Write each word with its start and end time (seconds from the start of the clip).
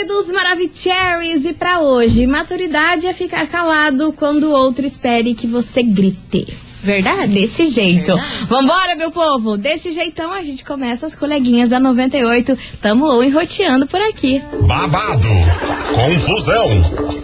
queridos 0.00 0.30
Maravicheries, 0.30 1.44
e 1.44 1.52
para 1.52 1.80
hoje, 1.80 2.26
maturidade 2.26 3.06
é 3.06 3.12
ficar 3.12 3.46
calado 3.46 4.12
quando 4.14 4.44
o 4.44 4.52
outro 4.52 4.86
espere 4.86 5.34
que 5.34 5.46
você 5.46 5.82
grite. 5.82 6.56
Verdade? 6.82 7.34
Desse 7.34 7.64
jeito. 7.64 8.14
Verdade. 8.14 8.46
Vambora, 8.46 8.96
meu 8.96 9.10
povo! 9.10 9.58
Desse 9.58 9.90
jeitão 9.90 10.32
a 10.32 10.42
gente 10.42 10.64
começa 10.64 11.04
as 11.04 11.14
coleguinhas 11.14 11.68
da 11.68 11.78
98. 11.78 12.56
Tamo 12.80 13.22
enroteando 13.22 13.86
por 13.86 14.00
aqui. 14.00 14.42
babado, 14.62 15.28
confusão 15.94 17.19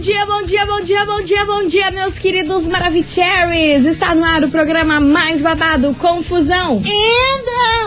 Dia, 0.00 0.24
bom 0.24 0.40
dia, 0.40 0.64
bom 0.64 0.80
dia, 0.80 1.04
bom 1.04 1.20
dia, 1.20 1.44
bom 1.44 1.66
dia, 1.66 1.90
meus 1.90 2.18
queridos 2.18 2.66
Maravicheries! 2.66 3.84
Está 3.84 4.14
no 4.14 4.24
ar 4.24 4.42
o 4.42 4.48
programa 4.48 4.98
mais 4.98 5.42
babado, 5.42 5.94
Confusão. 5.96 6.80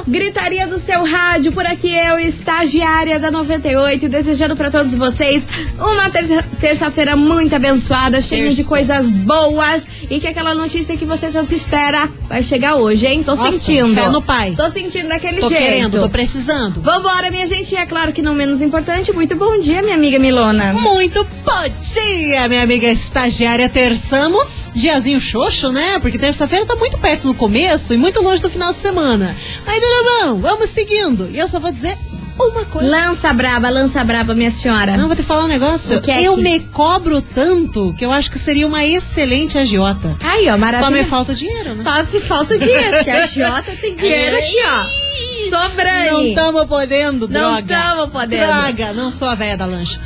Gritaria 0.08 0.68
do 0.68 0.78
seu 0.80 1.06
rádio, 1.06 1.52
por 1.54 1.66
aqui 1.66 1.96
eu, 1.96 2.20
estagiária 2.20 3.18
da 3.20 3.32
98, 3.32 4.10
desejando 4.10 4.56
para 4.56 4.70
todos 4.70 4.94
vocês 4.94 5.48
uma 5.78 6.10
ter 6.10 6.44
terça-feira 6.60 7.16
muito 7.16 7.56
abençoada, 7.56 8.22
cheia 8.22 8.50
de 8.50 8.64
coisas 8.66 9.10
boas 9.10 9.88
e 10.10 10.20
que 10.20 10.28
aquela 10.28 10.54
notícia 10.54 10.98
que 10.98 11.06
você 11.06 11.30
tanto 11.30 11.54
espera 11.56 12.10
vai 12.28 12.44
chegar 12.44 12.76
hoje, 12.76 13.06
hein? 13.06 13.24
Tô 13.24 13.32
Nossa, 13.36 13.52
sentindo. 13.52 13.94
fé 13.96 14.10
no 14.10 14.22
pai. 14.22 14.54
Tô 14.58 14.70
sentindo 14.70 15.08
daquele 15.08 15.40
Tô 15.40 15.48
jeito. 15.48 15.64
querendo, 15.64 16.00
tô 16.02 16.10
precisando. 16.10 16.82
Vambora, 16.82 17.32
minha 17.32 17.48
gente, 17.48 17.74
é 17.76 17.86
claro 17.86 18.12
que 18.12 18.22
não 18.22 18.36
menos 18.36 18.62
importante, 18.62 19.12
muito 19.14 19.36
bom 19.36 19.58
dia, 19.60 19.82
minha 19.82 19.96
amiga 19.96 20.20
Milona. 20.20 20.74
Muito 20.74 21.26
bom 21.46 21.70
dia, 21.80 22.48
minha 22.50 22.64
amiga 22.64 22.88
estagiária. 22.88 23.70
Terçamos, 23.70 24.72
diazinho 24.76 25.20
xoxo, 25.20 25.72
né? 25.72 25.98
Porque 26.00 26.18
terça-feira 26.18 26.66
tá 26.66 26.76
muito 26.76 26.98
perto 26.98 27.30
do 27.30 27.34
começo 27.34 27.94
e 27.94 27.98
muito 27.98 28.22
longe 28.22 28.42
do 28.42 28.50
final 28.50 28.74
de 28.74 28.80
semana. 28.80 29.36
Aí, 29.66 29.80
dona 29.80 30.26
Mão, 30.26 30.40
vamos 30.40 30.70
seguindo. 30.70 31.30
E 31.32 31.38
eu 31.40 31.48
só 31.48 31.60
vou 31.60 31.72
dizer 31.72 31.98
uma 32.38 32.66
coisa. 32.66 32.90
Lança 32.90 33.32
braba, 33.34 33.70
lança 33.70 34.04
braba, 34.04 34.34
minha 34.34 34.52
senhora. 34.52 34.98
Não, 34.98 35.08
vou 35.08 35.16
te 35.16 35.24
falar 35.24 35.44
um 35.46 35.48
negócio. 35.48 36.02
É 36.08 36.24
eu 36.24 36.36
que- 36.36 36.42
me 36.42 36.60
cobro 36.60 37.22
tanto 37.22 37.94
que 37.98 38.04
eu 38.04 38.12
acho 38.12 38.30
que 38.32 38.40
seria 38.40 38.66
uma 38.68 38.84
excelente 38.86 39.58
agiota. 39.58 40.16
Aí, 40.24 40.50
ó, 40.50 40.58
maravilha. 40.58 40.86
Só 40.86 40.92
me 40.92 41.04
falta 41.04 41.34
dinheiro, 41.34 41.76
né? 41.76 41.84
Só 41.84 42.04
se 42.06 42.20
falta 42.22 42.58
dinheiro, 42.58 42.98
porque 42.98 43.10
a 43.12 43.28
Jota 43.28 43.72
tem 43.80 43.96
dinheiro 43.96 44.36
aqui, 44.38 44.58
ó. 44.66 45.04
Sobrando. 45.50 46.12
Não 46.12 46.24
estamos 46.26 46.66
podendo, 46.66 47.28
Não 47.28 47.62
droga. 47.62 47.76
tamo 47.76 48.08
podendo. 48.10 48.46
Droga, 48.48 48.94
não 48.94 49.12
sou 49.12 49.28
a 49.28 49.36
velha 49.36 49.56
da 49.56 49.66
lancha. 49.66 50.00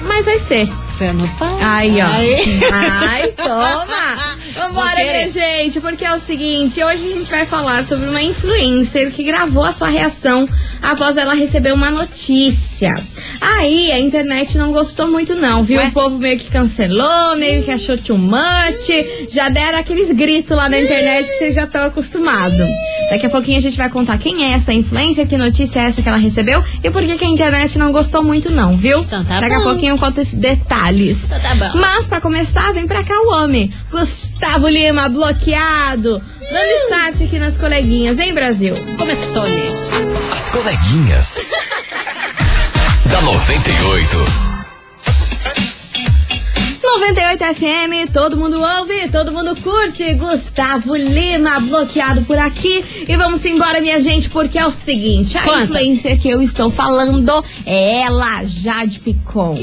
Mas 0.00 0.26
vai 0.26 0.38
ser. 0.38 0.68
Fé 0.98 1.12
no 1.12 1.26
pai. 1.28 1.58
Aí, 1.60 2.00
ó. 2.00 2.06
Aí. 2.06 2.60
Ai, 2.72 3.28
toma! 3.32 4.36
Vambora, 4.54 4.96
minha 4.96 5.30
gente, 5.30 5.80
porque 5.80 6.04
é 6.04 6.12
o 6.14 6.20
seguinte, 6.20 6.82
hoje 6.84 7.06
a 7.06 7.16
gente 7.16 7.30
vai 7.30 7.46
falar 7.46 7.82
sobre 7.82 8.06
uma 8.06 8.22
influencer 8.22 9.10
que 9.10 9.22
gravou 9.22 9.64
a 9.64 9.72
sua 9.72 9.88
reação 9.88 10.46
após 10.82 11.16
ela 11.16 11.34
receber 11.34 11.72
uma 11.72 11.90
notícia. 11.90 12.94
Aí 13.40 13.90
a 13.90 13.98
internet 13.98 14.58
não 14.58 14.70
gostou 14.72 15.08
muito 15.08 15.34
não, 15.34 15.62
viu? 15.62 15.78
Ué? 15.80 15.88
O 15.88 15.92
povo 15.92 16.18
meio 16.18 16.38
que 16.38 16.50
cancelou, 16.50 17.36
meio 17.36 17.62
que 17.62 17.70
achou 17.70 17.96
too 17.96 18.18
much, 18.18 18.88
já 19.30 19.48
deram 19.48 19.78
aqueles 19.78 20.12
gritos 20.12 20.56
lá 20.56 20.68
na 20.68 20.78
internet 20.78 21.26
que 21.26 21.34
vocês 21.34 21.54
já 21.54 21.64
estão 21.64 21.84
acostumados. 21.84 22.68
Daqui 23.12 23.26
a 23.26 23.30
pouquinho 23.30 23.58
a 23.58 23.60
gente 23.60 23.76
vai 23.76 23.90
contar 23.90 24.16
quem 24.16 24.42
é 24.46 24.52
essa 24.54 24.72
influencer, 24.72 25.26
que 25.26 25.36
notícia 25.36 25.80
é 25.80 25.84
essa 25.84 26.00
que 26.00 26.08
ela 26.08 26.16
recebeu 26.16 26.64
e 26.82 26.90
por 26.90 27.02
que, 27.02 27.18
que 27.18 27.24
a 27.26 27.28
internet 27.28 27.78
não 27.78 27.92
gostou 27.92 28.22
muito 28.22 28.50
não, 28.50 28.74
viu? 28.74 29.00
Então 29.00 29.22
tá 29.22 29.38
Daqui 29.38 29.54
a 29.54 29.58
bom. 29.58 29.64
pouquinho 29.64 29.90
eu 29.92 29.98
conto 29.98 30.18
esses 30.18 30.32
detalhes. 30.32 31.24
Então 31.26 31.38
tá 31.40 31.54
bom. 31.54 31.78
Mas 31.78 32.06
pra 32.06 32.22
começar, 32.22 32.72
vem 32.72 32.86
pra 32.86 33.04
cá 33.04 33.12
o 33.20 33.32
homem. 33.34 33.70
Gustavo 33.90 34.66
Lima, 34.66 35.10
bloqueado. 35.10 36.22
Dando 36.40 36.70
start 36.86 37.20
aqui 37.20 37.38
nas 37.38 37.58
coleguinhas, 37.58 38.18
hein, 38.18 38.32
Brasil? 38.32 38.74
Começou, 38.96 39.46
gente. 39.46 39.74
As 40.32 40.48
coleguinhas. 40.48 41.38
da 43.10 43.20
98. 43.20 44.51
98 46.98 47.44
FM, 47.54 48.12
todo 48.12 48.36
mundo 48.36 48.60
ouve, 48.60 49.08
todo 49.08 49.32
mundo 49.32 49.56
curte. 49.56 50.12
Gustavo 50.14 50.94
Lima, 50.94 51.58
bloqueado 51.60 52.22
por 52.22 52.36
aqui. 52.38 52.84
E 53.08 53.16
vamos 53.16 53.42
embora, 53.46 53.80
minha 53.80 53.98
gente, 54.00 54.28
porque 54.28 54.58
é 54.58 54.66
o 54.66 54.70
seguinte: 54.70 55.36
a 55.38 55.42
Conta. 55.42 55.62
influencer 55.64 56.20
que 56.20 56.28
eu 56.28 56.40
estou 56.42 56.68
falando 56.70 57.42
é 57.64 58.00
ela, 58.02 58.44
Jade 58.44 59.00
Picon. 59.00 59.58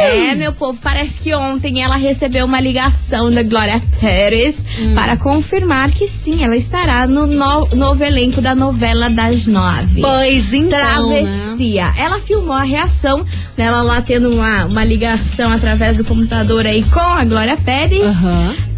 É, 0.00 0.34
meu 0.34 0.52
povo, 0.52 0.78
parece 0.82 1.18
que 1.20 1.34
ontem 1.34 1.82
ela 1.82 1.96
recebeu 1.96 2.44
uma 2.44 2.60
ligação 2.60 3.30
da 3.30 3.42
Glória 3.42 3.80
Pérez 4.00 4.64
Hum. 4.78 4.94
para 4.94 5.16
confirmar 5.16 5.90
que 5.90 6.06
sim, 6.06 6.44
ela 6.44 6.56
estará 6.56 7.06
no 7.06 7.26
no- 7.26 7.66
novo 7.74 8.04
elenco 8.04 8.40
da 8.40 8.54
novela 8.54 9.08
das 9.10 9.46
nove. 9.46 10.00
Pois 10.00 10.52
então, 10.52 11.08
né? 11.08 11.24
Travessia. 11.24 11.92
Ela 11.98 12.20
filmou 12.20 12.52
a 12.54 12.62
reação 12.62 13.24
dela 13.56 13.82
lá 13.82 14.00
tendo 14.02 14.30
uma, 14.30 14.66
uma 14.66 14.84
ligação 14.84 15.50
através 15.50 15.96
do 15.96 16.04
computador 16.04 16.57
aí 16.66 16.82
com 16.84 17.00
a 17.00 17.24
Glória 17.24 17.56
Pérez. 17.56 18.14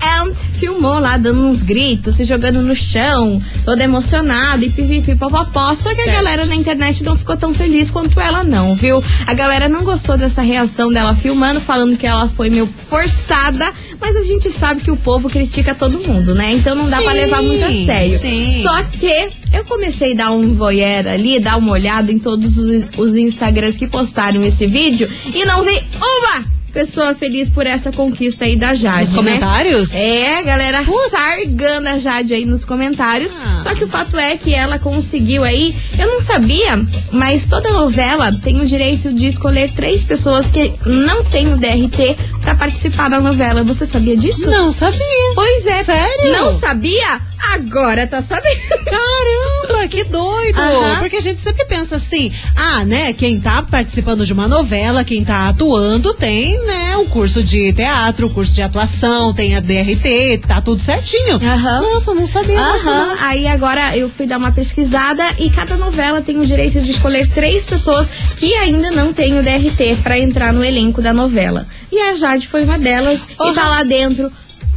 And 0.03 0.33
filmou 0.59 0.99
lá 0.99 1.19
dando 1.19 1.47
uns 1.47 1.63
gritos, 1.63 2.15
se 2.15 2.25
jogando 2.25 2.63
no 2.63 2.75
chão, 2.75 3.43
toda 3.67 3.85
emocionada 3.85 4.65
e 4.65 4.71
pipipi 4.71 5.15
popopó. 5.15 5.75
Só 5.75 5.95
que 5.95 6.01
a 6.01 6.05
Certo. 6.05 6.17
galera 6.17 6.47
na 6.47 6.55
internet 6.55 7.03
não 7.03 7.15
ficou 7.15 7.37
tão 7.37 7.53
feliz 7.53 7.91
quanto 7.91 8.19
ela 8.19 8.43
não, 8.43 8.75
viu? 8.75 9.03
A 9.27 9.35
galera 9.35 9.69
não 9.69 9.85
gostou 9.85 10.17
dessa 10.17 10.41
reação 10.41 10.91
dela 10.91 11.15
filmando, 11.15 11.61
falando 11.61 11.97
que 11.99 12.07
ela 12.07 12.27
foi 12.27 12.49
meio 12.49 12.67
forçada, 12.67 13.73
mas 14.01 14.17
a 14.17 14.25
gente 14.25 14.51
sabe 14.51 14.81
que 14.81 14.91
o 14.91 14.97
povo 14.97 15.29
critica 15.29 15.75
todo 15.75 15.99
mundo, 16.01 16.35
né? 16.35 16.53
Então 16.53 16.75
não 16.75 16.89
dá 16.89 17.03
pra 17.03 17.13
Sim, 17.13 17.19
levar 17.19 17.43
muito 17.43 17.65
a 17.65 17.71
sério. 17.73 18.19
sim. 18.19 18.63
Só 18.63 18.83
que 18.85 19.31
eu 19.53 19.65
comecei 19.67 20.13
a 20.13 20.17
dar 20.17 20.31
um 20.33 20.53
voyeur 20.55 21.07
ali, 21.09 21.39
dar 21.41 21.57
uma 21.59 21.73
olhada 21.73 22.11
em 22.13 22.19
todos 22.19 22.57
os, 22.57 22.85
os 22.97 23.15
Instagrams 23.17 23.77
que 23.77 23.87
postaram 23.87 24.41
esse 24.43 24.67
vídeo 24.67 25.09
e 25.35 25.45
não 25.45 25.63
vi 25.63 25.83
uma 25.99 26.60
pessoa 26.71 27.15
feliz 27.15 27.49
por 27.49 27.67
essa 27.67 27.93
conquista 27.93 28.45
aí 28.45 28.57
da 28.57 28.75
Jade. 28.75 29.01
Nos 29.01 29.11
né? 29.11 29.17
comentários? 29.17 29.95
É, 29.95 30.43
galera 30.43 30.85
sargando 31.11 31.89
a 31.89 31.99
Jade 31.99 32.35
aí 32.35 32.45
nos 32.45 32.65
comentários. 32.65 33.35
Ah. 33.35 33.61
Só 33.61 33.75
que 33.75 33.85
o 33.85 33.89
fato 33.89 34.19
é 34.19 34.37
que 34.37 34.55
ela 34.55 34.79
conseguiu 34.79 35.45
aí. 35.45 35.75
Eu 35.99 36.09
não 36.09 36.21
sabia, 36.21 36.81
mas 37.13 37.47
toda 37.47 37.71
novela 37.73 38.33
tem 38.43 38.61
o 38.61 38.67
direito 38.67 39.13
de 39.13 39.27
escolher 39.27 39.71
três 39.73 40.05
pessoas 40.05 40.49
que 40.49 40.73
não 40.87 41.25
têm 41.25 41.53
o 41.53 41.57
DRT 41.57 42.17
pra 42.41 42.55
participar 42.55 43.09
da 43.09 43.21
novela. 43.21 43.63
Você 43.63 43.85
sabia 43.85 44.17
disso? 44.17 44.51
Não 44.51 44.73
sabia. 44.73 45.01
Pois 45.35 45.67
é. 45.67 45.85
Sério? 45.85 46.33
Não 46.33 46.53
sabia? 46.53 47.21
Agora 47.53 48.07
tá 48.07 48.23
sabendo. 48.23 48.85
Caramba, 48.85 49.89
que 49.89 50.05
doido! 50.05 50.40
Aham. 50.71 51.01
Porque 51.01 51.17
a 51.17 51.21
gente 51.21 51.41
sempre 51.41 51.65
pensa 51.67 51.97
assim, 51.97 52.33
ah, 52.57 52.85
né, 52.85 53.13
quem 53.13 53.41
tá 53.41 53.63
participando 53.63 54.25
de 54.25 54.33
uma 54.33 54.49
novela, 54.49 55.05
quem 55.05 55.25
tá 55.25 55.49
atuando, 55.49 56.15
tem, 56.15 56.59
né, 56.65 56.97
o 56.97 57.07
curso 57.07 57.43
de 57.43 57.73
teatro, 57.73 58.27
o 58.27 58.31
curso 58.31 58.55
de 58.55 58.63
atuação, 58.63 59.33
tem 59.33 59.57
a 59.57 59.61
DRT, 59.61 60.39
tá 60.47 60.61
tudo 60.61 60.81
certinho. 60.81 61.37
Aham. 61.37 61.81
Nossa, 61.81 62.15
não 62.15 62.27
sabia 62.27 62.61
não. 62.85 63.17
aí 63.21 63.47
agora 63.47 63.97
eu 63.97 64.09
fui 64.09 64.27
dar 64.27 64.39
uma 64.39 64.53
pesquisada 64.53 65.23
e 65.39 65.51
cada 65.51 65.77
novela 65.77 66.21
tem 66.21 66.39
o 66.39 66.47
direito 66.47 66.81
de 66.81 66.91
escolher 66.93 67.27
três 67.29 67.65
pessoas 67.65 68.11
que 68.37 68.55
ainda 68.55 68.91
não 68.91 69.13
têm 69.13 69.39
o 69.39 69.43
DRT 69.43 69.97
pra 70.03 70.19
entrar 70.19 70.53
no 70.53 70.65
elenco 70.65 71.03
da 71.03 71.13
novela. 71.13 71.67
E 71.93 71.99
a 71.99 72.15
Jade 72.15 72.47
foi 72.47 72.65
uma 72.65 72.79
delas 72.79 73.27
e 73.29 73.43
Aham. 73.43 73.55
tá 73.55 73.69
lá 73.69 73.83
dentro 73.83 74.31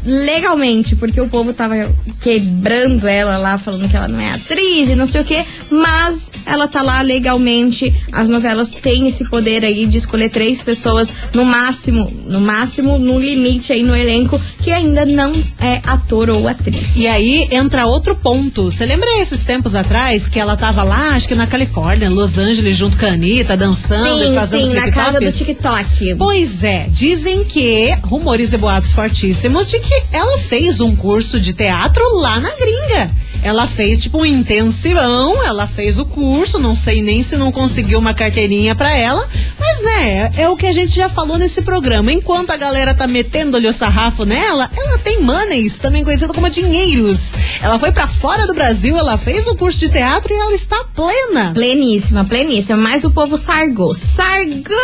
legalmente, 0.05 0.95
porque 0.95 1.19
o 1.19 1.27
povo 1.27 1.53
tava 1.53 1.75
quebrando 2.21 3.07
ela 3.07 3.37
lá, 3.37 3.57
falando 3.57 3.89
que 3.89 3.95
ela 3.95 4.07
não 4.07 4.19
é 4.19 4.31
atriz 4.31 4.89
e 4.89 4.95
não 4.95 5.05
sei 5.05 5.21
o 5.21 5.23
que, 5.23 5.43
mas 5.69 6.31
ela 6.45 6.67
tá 6.67 6.81
lá 6.81 7.01
legalmente. 7.01 7.93
As 8.11 8.29
novelas 8.29 8.73
têm 8.75 9.07
esse 9.07 9.25
poder 9.29 9.63
aí 9.65 9.85
de 9.85 9.97
escolher 9.97 10.29
três 10.29 10.61
pessoas 10.61 11.13
no 11.33 11.45
máximo, 11.45 12.11
no 12.27 12.39
máximo, 12.39 12.97
no 12.97 13.19
limite 13.19 13.71
aí 13.71 13.83
no 13.83 13.95
elenco, 13.95 14.39
que 14.61 14.71
ainda 14.71 15.05
não 15.05 15.31
é 15.59 15.81
ator 15.85 16.29
ou 16.29 16.47
atriz. 16.47 16.95
E 16.95 17.07
aí 17.07 17.47
entra 17.51 17.85
outro 17.85 18.15
ponto. 18.15 18.63
Você 18.63 18.85
lembra 18.85 19.07
esses 19.19 19.43
tempos 19.43 19.75
atrás 19.75 20.27
que 20.27 20.39
ela 20.39 20.55
tava 20.55 20.83
lá, 20.83 21.15
acho 21.15 21.27
que 21.27 21.35
na 21.35 21.47
Califórnia, 21.47 22.09
Los 22.09 22.37
Angeles, 22.37 22.75
junto 22.75 22.97
com 22.97 23.05
a 23.05 23.09
Anitta, 23.09 23.55
dançando 23.55 24.23
e 24.23 24.29
Sim, 24.29 24.35
fazendo 24.35 24.67
sim, 24.69 24.73
na 24.73 24.91
casa 24.91 25.19
do 25.19 25.31
TikTok. 25.31 26.15
Pois 26.15 26.63
é, 26.63 26.87
dizem 26.89 27.43
que, 27.43 27.93
rumores 28.03 28.53
e 28.53 28.57
boatos 28.57 28.91
fortíssimos, 28.91 29.69
de 29.69 29.79
que 29.79 29.92
ela 30.11 30.37
fez 30.37 30.79
um 30.79 30.95
curso 30.95 31.39
de 31.39 31.53
teatro 31.53 32.03
lá 32.17 32.39
na 32.39 32.53
gringa. 32.55 33.11
Ela 33.43 33.67
fez 33.67 33.99
tipo 34.01 34.19
um 34.19 34.25
intensivão, 34.25 35.43
ela 35.45 35.67
fez 35.67 35.99
o 35.99 36.05
curso, 36.05 36.57
não 36.59 36.75
sei 36.75 37.01
nem 37.01 37.21
se 37.21 37.35
não 37.35 37.51
conseguiu 37.51 37.99
uma 37.99 38.13
carteirinha 38.13 38.73
pra 38.73 38.95
ela, 38.95 39.27
mas 39.59 39.81
né, 39.81 40.31
é, 40.37 40.49
o 40.49 40.55
que 40.55 40.65
a 40.65 40.73
gente 40.73 40.95
já 40.95 41.09
falou 41.09 41.37
nesse 41.37 41.61
programa. 41.61 42.11
Enquanto 42.11 42.51
a 42.51 42.57
galera 42.57 42.93
tá 42.93 43.05
metendo-lhe 43.07 43.67
o 43.67 43.73
sarrafo 43.73 44.25
nela, 44.25 44.69
ela 44.75 44.97
tem 44.97 45.21
monies, 45.21 45.79
também 45.79 46.03
conhecido 46.03 46.33
como 46.33 46.49
dinheiros. 46.49 47.33
Ela 47.61 47.77
foi 47.77 47.91
pra 47.91 48.07
fora 48.07 48.47
do 48.47 48.53
Brasil, 48.53 48.97
ela 48.97 49.17
fez 49.17 49.47
o 49.47 49.55
curso 49.55 49.79
de 49.79 49.89
teatro 49.89 50.33
e 50.33 50.37
ela 50.37 50.53
está 50.53 50.83
plena. 50.95 51.51
Pleníssima, 51.53 52.23
pleníssima. 52.25 52.77
Mas 52.77 53.03
o 53.03 53.11
povo 53.11 53.37
sargou. 53.37 53.93
Sargou 53.95 54.77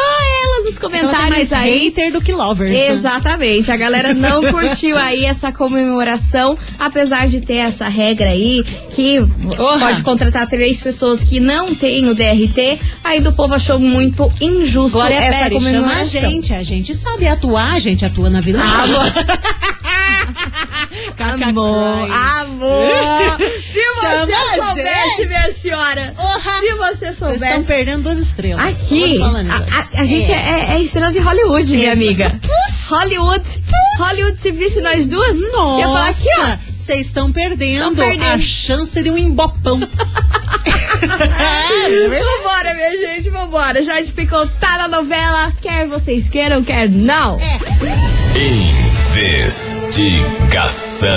ela 0.44 0.66
nos 0.66 0.78
Ela 0.78 0.90
tem 0.90 1.02
comentários 1.02 1.30
mais 1.30 1.54
aí. 1.54 1.86
hater 1.86 2.12
do 2.12 2.22
que 2.22 2.32
lovers. 2.34 2.72
né? 2.72 2.88
Exatamente, 2.90 3.72
a 3.72 3.78
galera 3.78 4.14
não 4.14 4.42
curtiu 4.52 4.98
aí 4.98 5.26
essa 5.26 5.52
comemoração, 5.52 6.58
apesar 6.78 7.28
de 7.28 7.42
ter 7.42 7.58
essa 7.58 7.88
regra 7.88 8.30
aí 8.30 8.49
que 8.96 9.20
Porra. 9.56 9.80
pode 9.80 10.04
contratar 10.04 10.48
três 10.48 10.82
pessoas 10.82 11.24
que 11.24 11.40
não 11.40 11.74
têm 11.76 12.08
o 12.08 12.16
DRT, 12.16 12.80
aí 13.04 13.20
do 13.22 13.32
povo 13.34 13.54
achou 13.54 13.80
muito 13.80 14.32
injusto 14.42 14.98
Glória 14.98 15.16
essa 15.16 15.38
Pérez, 15.40 15.64
chama 15.64 15.94
a 15.94 16.04
gente, 16.04 16.54
a 16.54 16.64
gente 16.64 16.94
sabe 16.96 17.28
atuar, 17.28 17.74
a 17.76 17.80
gente 17.80 18.04
atua 18.06 18.30
na 18.30 18.42
vida. 18.42 18.60
Amor, 21.40 22.10
amor. 22.40 23.38
Se 23.70 23.80
Chama 24.02 24.26
você 24.26 24.34
a 24.34 24.64
soubesse, 24.66 25.26
minha 25.28 25.54
senhora. 25.54 26.14
Porra. 26.16 26.60
Se 26.60 26.74
você 26.74 26.98
Vocês 26.98 27.12
estão 27.14 27.32
soubesse. 27.34 27.64
perdendo 27.64 28.04
duas 28.04 28.18
estrelas. 28.18 28.66
Aqui, 28.66 29.22
a, 29.22 29.26
a- 29.28 30.02
a 30.02 30.06
gente 30.06 30.32
é, 30.32 30.74
é 30.76 30.82
estrela 30.82 31.12
de 31.12 31.20
Hollywood, 31.20 31.72
minha 31.76 31.94
amiga. 31.94 32.40
Hollywood. 32.90 33.44
Hollywood, 34.00 34.42
se 34.42 34.52
visse 34.52 34.82
nós 34.82 35.06
duas, 35.06 35.38
eu 35.40 35.78
ia 35.80 35.86
falar 35.88 36.10
aqui, 36.10 36.28
ó. 36.40 36.58
Vocês 36.90 37.06
estão 37.06 37.32
perdendo, 37.32 37.96
perdendo. 37.98 38.24
a 38.24 38.40
chance 38.40 39.00
de 39.00 39.12
um 39.12 39.18
embopão. 39.18 39.80
é 41.00 42.10
Vambora, 42.10 42.74
minha 42.74 42.92
gente, 43.00 43.30
vambora. 43.30 43.84
Já 43.84 44.04
ficou 44.04 44.48
tá 44.60 44.76
na 44.76 44.88
novela, 44.88 45.54
quer 45.62 45.86
vocês 45.86 46.28
queiram, 46.30 46.64
quer 46.64 46.90
não. 46.90 47.38
Investigação. 49.46 51.08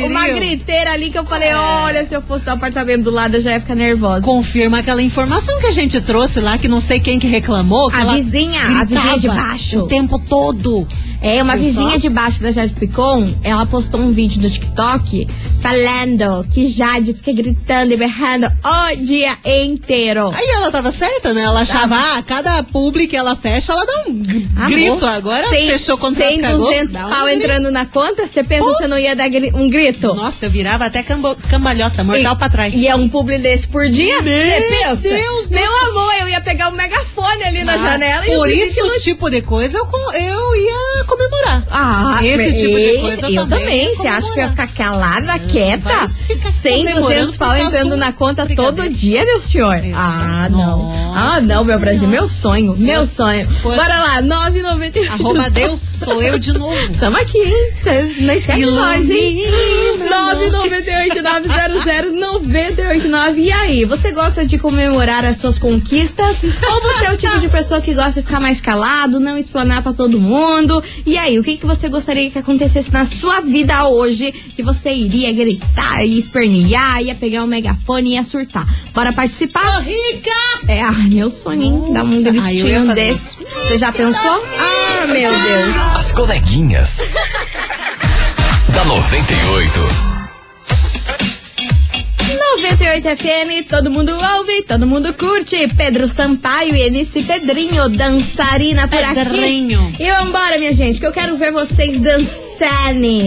uma, 0.06 0.28
griteira 0.28 0.92
ali 0.92 1.10
que 1.10 1.18
eu 1.18 1.24
falei: 1.24 1.48
É. 1.48 1.56
olha, 1.56 2.04
se 2.04 2.14
eu 2.14 2.22
fosse 2.22 2.44
do 2.44 2.50
apartamento 2.50 3.04
do 3.04 3.10
lado, 3.10 3.34
eu 3.36 3.40
já 3.40 3.52
ia 3.52 3.60
ficar 3.60 3.74
nervosa. 3.74 4.24
Confirma 4.24 4.78
aquela 4.78 5.02
informação 5.02 5.58
que 5.60 5.66
a 5.66 5.72
gente 5.72 6.00
trouxe 6.00 6.40
lá, 6.40 6.56
que 6.58 6.68
não 6.68 6.80
sei 6.80 7.00
quem 7.00 7.18
que 7.18 7.26
reclamou. 7.26 7.90
Que 7.90 7.96
A 7.96 8.14
vizinha, 8.14 8.62
a 8.80 8.84
vizinha 8.84 9.18
de 9.18 9.28
baixo. 9.28 9.80
O 9.80 9.86
tempo 9.86 10.18
todo. 10.18 10.86
É, 11.22 11.42
uma 11.42 11.54
vizinha 11.54 11.98
de 11.98 12.08
baixo 12.08 12.42
da 12.42 12.50
Jade 12.50 12.72
Picon, 12.72 13.34
ela 13.42 13.66
postou 13.66 14.00
um 14.00 14.10
vídeo 14.10 14.40
no 14.40 14.48
TikTok 14.48 15.28
falando 15.60 16.44
que 16.52 16.66
Jade 16.68 17.14
fica 17.14 17.32
gritando 17.32 17.92
e 17.92 17.96
berrando 17.96 18.46
o 18.64 18.96
dia 18.96 19.36
inteiro. 19.44 20.30
Aí 20.34 20.46
ela 20.56 20.70
tava 20.70 20.90
certa, 20.90 21.32
né? 21.34 21.42
Ela 21.42 21.60
achava, 21.60 21.94
ah, 21.96 22.22
cada 22.22 22.62
publi 22.62 23.06
que 23.06 23.16
ela 23.16 23.36
fecha, 23.36 23.72
ela 23.72 23.84
dá 23.86 23.92
um 24.08 24.22
Amor, 24.56 24.70
grito. 24.70 25.06
Agora 25.06 25.48
cem- 25.48 25.68
fechou 25.70 25.94
o 25.94 25.98
contrato 25.98 26.28
100, 26.28 26.40
com 26.40 26.46
a 26.46 26.50
Globo, 26.50 26.64
200 26.64 26.92
dá 26.94 27.06
um 27.06 27.10
pau 27.10 27.24
grito. 27.26 27.42
entrando 27.42 27.70
na 27.70 27.86
conta, 27.86 28.26
você 28.26 28.42
pensa 28.42 28.66
que 28.66 28.74
você 28.74 28.86
não 28.88 28.98
ia 28.98 29.14
dar 29.14 29.28
gri- 29.28 29.52
um 29.54 29.68
grito? 29.68 30.14
Nossa, 30.14 30.46
eu 30.46 30.50
virava 30.50 30.86
até 30.86 31.02
cambo- 31.02 31.36
cambalhota, 31.50 32.02
mortal 32.02 32.34
E- 32.34 32.38
pra 32.38 32.48
trás. 32.48 32.74
E 32.74 32.86
é 32.88 32.94
um 32.96 33.08
publi 33.08 33.38
desse 33.38 33.68
por 33.68 33.88
dia? 33.88 34.20
Meu 34.22 34.32
Você 34.32 34.60
pensa? 34.62 35.08
Deus 35.08 35.48
do 35.50 35.54
Meu 35.54 35.76
amor, 35.90 36.14
eu 36.20 36.28
ia 36.28 36.40
pegar 36.40 36.68
um 36.68 36.72
megafone 36.72 37.42
ali 37.44 37.64
na 37.64 37.74
Ah, 37.74 37.78
janela 37.78 38.24
e 38.26 38.30
Por 38.34 38.48
eu 38.48 38.56
isso, 38.56 38.80
tipo 39.00 39.28
de 39.30 39.42
coisa, 39.42 39.78
eu, 39.78 39.86
eu 40.14 40.56
ia 40.56 41.04
comemorar. 41.06 41.64
Ah, 41.70 42.18
Esse 42.22 42.54
tipo 42.60 42.76
de 42.78 42.98
coisa 43.00 43.30
eu 43.30 43.46
também 43.46 43.60
também. 43.60 43.94
Você 43.94 44.08
acha 44.08 44.32
que 44.32 44.38
eu 44.38 44.42
ia 44.44 44.48
ficar 44.50 44.66
calada, 44.68 45.38
quieta? 45.50 45.88
vai 45.88 46.08
ficar 46.08 46.50
100, 46.50 46.72
comemorando 46.72 47.08
200 47.08 47.36
pau 47.36 47.56
entrando 47.56 47.90
do 47.90 47.96
na 47.96 48.12
conta 48.12 48.46
todo 48.54 48.88
dia, 48.88 49.24
meu 49.24 49.40
senhor? 49.40 49.76
Exato. 49.84 49.96
Ah, 49.96 50.48
não. 50.50 50.78
Nossa 51.10 51.10
ah, 51.12 51.40
não, 51.40 51.64
meu 51.64 51.78
Brasil, 51.78 52.08
meu 52.08 52.28
sonho, 52.28 52.76
meu 52.76 53.04
sonho. 53.06 53.48
Pois- 53.62 53.76
Bora 53.76 53.98
lá, 53.98 54.22
998. 54.22 55.12
Arroba 55.12 55.50
Deus, 55.50 55.80
sou 55.80 56.22
eu 56.22 56.38
de 56.38 56.52
novo. 56.52 56.76
Tamo 56.98 57.16
aqui, 57.16 57.38
hein? 57.38 57.72
Não 58.20 58.34
esquece 58.34 58.64
de 58.64 58.70
nós, 58.70 59.10
hein? 59.10 59.42
Ilumina, 59.42 60.34
998-900-989. 62.10 63.38
E 63.38 63.52
aí, 63.52 63.84
você 63.84 64.12
gosta 64.12 64.46
de 64.46 64.58
comemorar 64.58 65.24
as 65.24 65.38
suas 65.38 65.58
conquistas? 65.58 66.42
Ou 66.42 66.80
você 66.80 67.06
é 67.06 67.12
o 67.12 67.16
tipo 67.16 67.38
de 67.40 67.48
pessoa 67.48 67.80
que 67.80 67.92
gosta 67.94 68.20
de 68.20 68.26
ficar 68.26 68.40
mais 68.40 68.60
calado, 68.60 69.18
não 69.18 69.36
explanar 69.36 69.82
pra 69.82 69.92
todo 69.92 70.18
mundo? 70.18 70.82
E 71.04 71.18
aí, 71.18 71.38
o 71.38 71.42
que, 71.42 71.56
que 71.56 71.66
você 71.66 71.88
gostaria 71.88 72.30
que 72.30 72.38
acontecesse 72.38 72.92
na 72.92 73.04
sua 73.04 73.40
vida 73.40 73.86
hoje? 73.88 74.32
Que 74.32 74.62
você 74.62 74.92
iria 74.92 75.32
gritar, 75.44 76.04
ia 76.04 76.18
espernear, 76.18 77.00
ia 77.02 77.14
pegar 77.14 77.42
um 77.42 77.46
megafone 77.46 78.10
e 78.10 78.14
ia 78.14 78.24
surtar. 78.24 78.66
Bora 78.94 79.12
participar? 79.12 79.80
Rica! 79.80 80.30
É, 80.68 80.80
ai, 80.80 81.08
meu 81.08 81.30
sonho, 81.30 81.62
hein? 81.62 81.92
Dar 81.92 82.04
um 82.04 82.22
gritinho 82.22 82.94
desse. 82.94 83.44
Você 83.44 83.78
já 83.78 83.92
pensou? 83.92 84.44
Ah, 84.58 85.06
meu 85.06 85.30
Deus. 85.30 85.76
As 85.96 86.12
coleguinhas. 86.12 87.00
da 88.74 88.84
98. 88.84 90.10
98 92.62 93.16
FM, 93.16 93.68
todo 93.68 93.90
mundo 93.90 94.12
ouve, 94.36 94.62
todo 94.62 94.86
mundo 94.86 95.12
curte. 95.14 95.56
Pedro 95.76 96.06
Sampaio 96.06 96.74
e 96.76 96.82
MC 96.82 97.22
Pedrinho, 97.22 97.88
dançarina 97.88 98.86
por 98.86 98.98
Pedrinho. 98.98 99.88
aqui. 99.94 100.02
E 100.02 100.10
vambora, 100.12 100.58
minha 100.58 100.72
gente, 100.72 101.00
que 101.00 101.06
eu 101.06 101.12
quero 101.12 101.36
ver 101.36 101.52
vocês 101.52 102.00
dançando. 102.00 102.49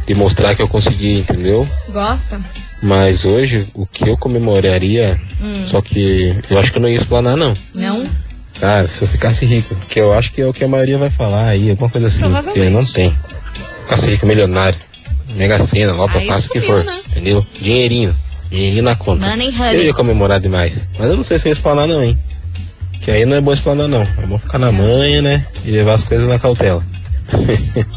de 0.09 0.15
mostrar 0.17 0.57
que 0.57 0.62
eu 0.62 0.67
consegui, 0.67 1.12
entendeu? 1.15 1.67
Gosta? 1.91 2.41
Mas 2.83 3.25
hoje, 3.25 3.65
o 3.75 3.87
que 3.87 4.09
eu 4.09 4.17
comemoraria, 4.19 5.21
só 5.67 5.81
que 5.81 6.37
eu 6.50 6.59
acho 6.59 6.73
que 6.73 6.79
eu 6.79 6.83
não 6.83 6.88
ia 6.88 6.97
explanar, 6.97 7.37
não. 7.37 7.55
Não? 7.73 8.05
Cara, 8.59 8.88
se 8.88 9.03
eu 9.03 9.07
ficasse 9.07 9.47
rico, 9.47 9.76
que 9.88 10.00
eu 10.00 10.12
acho 10.12 10.33
que 10.33 10.43
é 10.43 10.47
o 10.47 10.53
que 10.53 10.65
a 10.65 10.69
maioria 10.69 10.99
vai 10.99 11.11
falar 11.11 11.50
aí, 11.50 11.71
alguma 11.71 11.88
coisa 11.88 12.09
assim, 12.09 12.23
porque 12.23 12.43
Provavelmente. 12.43 12.73
não 12.75 12.85
tem. 12.85 13.17
Ficasse 13.83 14.09
rico, 14.09 14.26
milionário, 14.26 14.79
mega 15.29 15.62
cena, 15.62 15.93
lota 15.93 16.19
Aí 16.19 16.26
fácil 16.26 16.50
que 16.50 16.61
for, 16.61 16.83
né? 16.85 17.00
entendeu? 17.09 17.47
Dinheirinho, 17.61 18.12
dinheirinho 18.50 18.83
na 18.83 18.97
conta. 18.97 19.26
Money, 19.26 19.55
Eu 19.75 19.85
ia 19.85 19.95
comemorar 19.95 20.41
demais, 20.41 20.87
mas 20.99 21.11
eu 21.11 21.17
não 21.17 21.25
sei 21.25 21.38
se 21.38 21.47
eu 21.47 21.50
ia 21.50 21.55
explanar 21.55 21.87
não, 21.87 22.03
hein. 22.03 22.19
Que 23.00 23.11
aí 23.11 23.25
não 23.25 23.37
é 23.37 23.41
bom 23.41 23.53
explanar 23.53 23.88
não, 23.88 24.03
é 24.03 24.26
bom 24.26 24.38
ficar 24.38 24.59
na 24.59 24.73
manha, 24.73 25.23
né, 25.23 25.47
e 25.65 25.71
levar 25.71 25.95
as 25.95 26.05
coisas 26.05 26.26
na 26.26 26.38
cautela. 26.38 26.83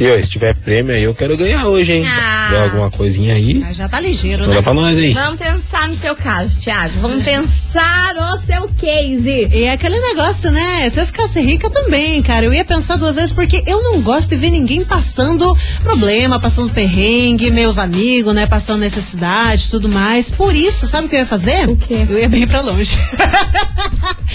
e 0.00 0.10
ó, 0.10 0.16
se 0.20 0.28
tiver 0.30 0.54
prêmio 0.54 0.94
aí 0.94 1.02
eu 1.02 1.14
quero 1.14 1.36
ganhar 1.36 1.66
hoje, 1.66 1.92
hein. 1.92 2.06
Ah, 2.06 2.46
tiver 2.48 2.62
alguma 2.64 2.90
coisinha 2.90 3.34
aí, 3.34 3.62
Ah, 3.66 3.72
Já 3.72 3.88
tá 3.88 4.00
ligeiro, 4.00 4.42
manda 4.44 4.56
né? 4.56 4.62
pra 4.62 4.74
nós 4.74 4.98
aí. 4.98 5.12
Vamos 5.12 5.40
pensar 5.40 5.88
no 5.88 5.94
seu 5.94 6.14
caso, 6.16 6.58
Thiago. 6.60 6.94
Vamos 7.00 7.24
pensar 7.24 8.14
no 8.14 8.38
seu 8.38 8.68
case. 8.80 9.48
E 9.52 9.64
é 9.64 9.72
aquele 9.72 9.98
negócio, 9.98 10.50
né? 10.50 10.88
Se 10.90 11.00
eu 11.00 11.06
ficasse 11.06 11.40
rica 11.40 11.70
também, 11.70 12.22
cara, 12.22 12.44
eu 12.44 12.52
ia 12.54 12.64
pensar 12.64 12.96
duas 12.96 13.14
vezes 13.16 13.32
porque 13.32 13.62
eu 13.66 13.82
não 13.82 14.00
gosto 14.02 14.28
de 14.30 14.36
ver 14.36 14.50
ninguém 14.50 14.84
passando 14.84 15.56
problema, 15.82 16.38
passando 16.40 16.70
perrengue, 16.72 17.50
meus 17.50 17.78
amigos, 17.78 18.34
né? 18.34 18.46
Passando 18.46 18.80
necessidade 18.80 19.68
tudo 19.70 19.88
mais. 19.88 20.30
Por 20.30 20.54
isso, 20.54 20.86
sabe 20.86 21.06
o 21.06 21.10
que 21.10 21.16
eu 21.16 21.20
ia 21.20 21.26
fazer? 21.26 21.68
O 21.68 21.76
quê? 21.76 22.06
Eu 22.08 22.18
ia 22.18 22.28
bem 22.28 22.46
pra 22.46 22.60
longe. 22.60 22.96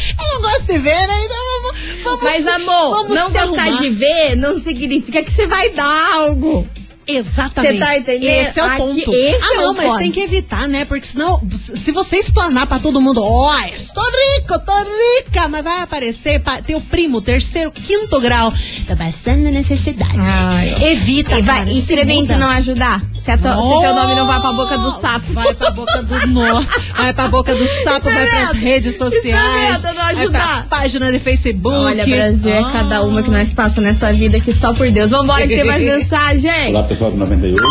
Mas, 2.21 2.45
amor, 2.47 3.09
não 3.09 3.29
se 3.29 3.39
gostar 3.39 3.63
arrumar. 3.63 3.81
de 3.81 3.89
ver 3.89 4.35
não 4.35 4.57
significa 4.57 5.23
que 5.23 5.31
você 5.31 5.47
vai 5.47 5.69
dar 5.69 6.13
algo. 6.15 6.67
Exatamente. 7.17 7.73
Você 7.73 7.79
tá 7.85 7.97
entendendo? 7.97 8.29
Esse 8.47 8.59
é 8.59 8.63
o 8.63 8.65
Aqui, 8.67 8.77
ponto. 8.77 9.11
esse 9.13 9.43
ah, 9.43 9.53
é 9.53 9.57
não, 9.57 9.71
o 9.71 9.75
mas 9.75 9.85
ponto. 9.87 9.97
tem 9.99 10.11
que 10.11 10.19
evitar, 10.19 10.67
né? 10.67 10.85
Porque 10.85 11.05
senão, 11.05 11.41
se 11.55 11.91
você 11.91 12.17
explanar 12.17 12.67
pra 12.67 12.79
todo 12.79 13.01
mundo, 13.01 13.21
ó, 13.23 13.57
estou 13.73 14.03
rico, 14.03 14.59
tô 14.59 14.73
rica, 15.23 15.47
mas 15.47 15.63
vai 15.63 15.81
aparecer 15.81 16.39
pa- 16.41 16.61
teu 16.61 16.79
primo, 16.81 17.21
terceiro, 17.21 17.71
quinto 17.71 18.19
grau, 18.19 18.53
tá 18.87 18.95
passando 18.95 19.49
necessidade. 19.51 20.17
Ai. 20.19 20.75
Evita, 20.91 21.39
E, 21.39 21.41
vai, 21.41 21.59
cara, 21.59 21.71
e 21.71 21.81
se 21.81 21.95
não 22.37 22.49
ajudar. 22.49 23.01
Se, 23.19 23.31
a 23.31 23.37
to- 23.37 23.43
se 23.61 23.81
teu 23.81 23.93
nome 23.95 24.15
não 24.15 24.25
vai 24.27 24.39
pra 24.39 24.51
boca 24.53 24.77
do 24.77 24.91
sapo. 24.91 25.33
Vai 25.33 25.53
pra 25.53 25.71
boca 25.71 26.01
do 26.03 26.27
nosso, 26.27 26.79
vai 26.95 27.13
pra 27.13 27.27
boca 27.27 27.53
do 27.55 27.65
sapo, 27.83 28.09
vai 28.09 28.25
pras 28.27 28.51
redes 28.51 28.97
sociais, 28.97 29.81
não 29.83 29.93
vai 29.93 29.93
pra 29.93 30.21
ajudar. 30.23 30.67
página 30.69 31.11
de 31.11 31.19
Facebook. 31.19 31.75
Olha, 31.75 32.05
Brasil, 32.05 32.53
é 32.53 32.71
cada 32.71 33.03
uma 33.03 33.21
que 33.23 33.29
nós 33.29 33.51
passa 33.51 33.81
nessa 33.81 34.11
vida 34.13 34.39
que 34.39 34.53
só 34.53 34.73
por 34.73 34.89
Deus. 34.91 35.11
Vambora 35.11 35.47
que 35.47 35.55
tem 35.55 35.65
mais 35.65 35.81
mensagem. 35.83 36.69
Olá 36.69 36.83
pessoal 36.83 36.98
do 37.09 37.17
98, 37.17 37.61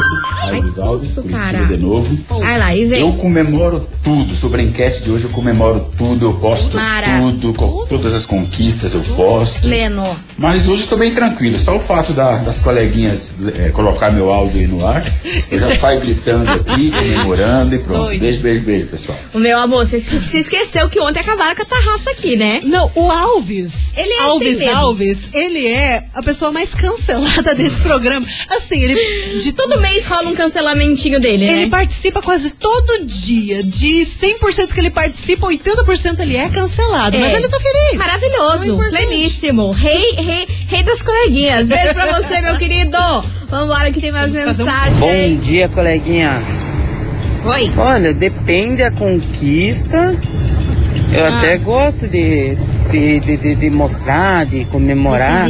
Ai, 0.43 0.55
Alves 0.57 0.75
que 0.75 0.81
Alves, 0.81 1.09
susto, 1.15 1.29
cara. 1.31 1.65
de 1.67 1.77
novo. 1.77 2.19
Vai 2.29 2.59
lá, 2.59 2.75
e 2.75 2.87
vem. 2.87 3.01
Eu 3.03 3.13
comemoro 3.15 3.87
tudo, 4.03 4.35
sobre 4.35 4.63
a 4.63 4.65
enquete 4.65 5.03
de 5.03 5.11
hoje 5.11 5.25
eu 5.25 5.31
comemoro 5.31 5.91
tudo, 5.99 6.27
eu 6.27 6.33
posto 6.35 6.75
Mara. 6.75 7.07
tudo, 7.21 7.53
co- 7.55 7.87
todas 7.89 8.15
as 8.15 8.25
conquistas 8.27 8.95
eu 8.95 9.01
posto. 9.17 9.67
Leno. 9.67 10.05
Mas 10.39 10.67
hoje 10.69 10.83
eu 10.83 10.89
tô 10.89 10.97
bem 10.97 11.13
tranquilo, 11.15 11.59
só 11.59 11.77
o 11.77 11.81
fato 11.81 12.13
da- 12.13 12.39
das 12.39 12.61
coleguinhas 12.61 13.31
eh, 13.57 13.71
colocar 13.71 14.11
meu 14.11 14.31
áudio 14.33 14.61
aí 14.61 14.67
no 14.67 14.87
ar, 14.87 15.05
eu 15.51 15.59
já 15.59 15.77
saio 15.77 16.01
gritando 16.01 16.51
aqui, 16.51 16.91
comemorando 16.91 17.75
e 17.75 17.79
pronto. 17.81 18.03
Oi. 18.07 18.19
Beijo, 18.19 18.41
beijo, 18.41 18.61
beijo, 18.63 18.87
pessoal. 18.87 19.19
O 19.35 19.39
meu 19.39 19.59
amor, 19.59 19.87
você 19.87 20.01
se 20.01 20.39
esqueceu 20.39 20.89
que 20.89 21.01
ontem 21.01 21.21
acabaram 21.21 21.55
com 21.57 21.63
a 21.63 21.67
tarraça 21.67 22.11
aqui, 22.11 22.37
né? 22.37 22.61
Não, 22.65 22.91
o 22.95 23.11
Alves. 23.11 23.93
Ele 23.97 24.13
é 24.13 24.21
Alves 24.23 24.53
assim 24.57 24.65
mesmo. 24.67 24.81
Alves, 24.81 25.29
ele 25.35 25.67
é 25.67 26.05
a 26.15 26.23
pessoa 26.23 26.53
mais 26.53 26.75
cancelada 26.75 27.55
desse 27.55 27.81
programa. 27.81 28.27
Assim, 28.51 28.81
ele 28.83 28.95
de 29.43 29.53
Todo 29.53 29.81
mês 29.81 30.07
rola 30.07 30.29
um 30.29 30.35
cancelamentinho 30.35 31.21
dele, 31.21 31.45
Ele 31.45 31.65
né? 31.65 31.69
participa 31.69 32.23
quase 32.23 32.51
todo 32.51 33.05
dia. 33.05 33.63
De 33.63 34.01
100% 34.05 34.73
que 34.73 34.81
ele 34.81 34.91
participa, 34.91 35.47
80% 35.47 36.21
ele 36.21 36.37
é 36.37 36.49
cancelado. 36.49 37.17
É. 37.17 37.21
Mas 37.21 37.33
ele 37.35 37.49
tá 37.49 37.59
feliz. 37.61 37.95
É 37.95 37.97
Maravilhoso, 37.97 38.73
importante. 38.73 39.07
pleníssimo. 39.07 39.71
Rei, 39.73 40.13
rei, 40.13 40.47
rei 40.69 40.83
das 40.83 41.03
coleguinhas. 41.03 41.69
Beijo 41.69 41.95
pra 41.95 42.07
você, 42.21 42.41
meu 42.41 42.57
querido. 42.57 42.97
Vambora 43.51 43.91
que 43.91 44.01
tem 44.01 44.13
mais 44.13 44.33
fazer 44.33 44.45
um- 44.45 44.47
mensagem. 44.67 44.95
Bom 44.99 45.41
dia, 45.43 45.69
coleguinhas. 45.69 46.77
Oi. 47.45 47.71
Olha, 47.77 48.13
depende 48.13 48.83
da 48.83 48.91
conquista. 48.91 50.19
Eu 51.13 51.25
Ah. 51.25 51.39
até 51.39 51.57
gosto 51.57 52.07
de, 52.07 52.57
de, 52.91 53.21
de, 53.21 53.55
de- 53.55 53.71
mostrar, 53.71 54.45
de 54.47 54.65
comemorar. 54.67 55.49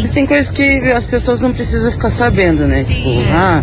Mas 0.00 0.10
tem 0.10 0.26
coisas 0.26 0.50
que 0.50 0.78
as 0.92 1.06
pessoas 1.06 1.40
não 1.40 1.52
precisam 1.52 1.90
ficar 1.92 2.10
sabendo, 2.10 2.66
né? 2.66 2.82
tipo, 2.84 3.08
ah, 3.32 3.62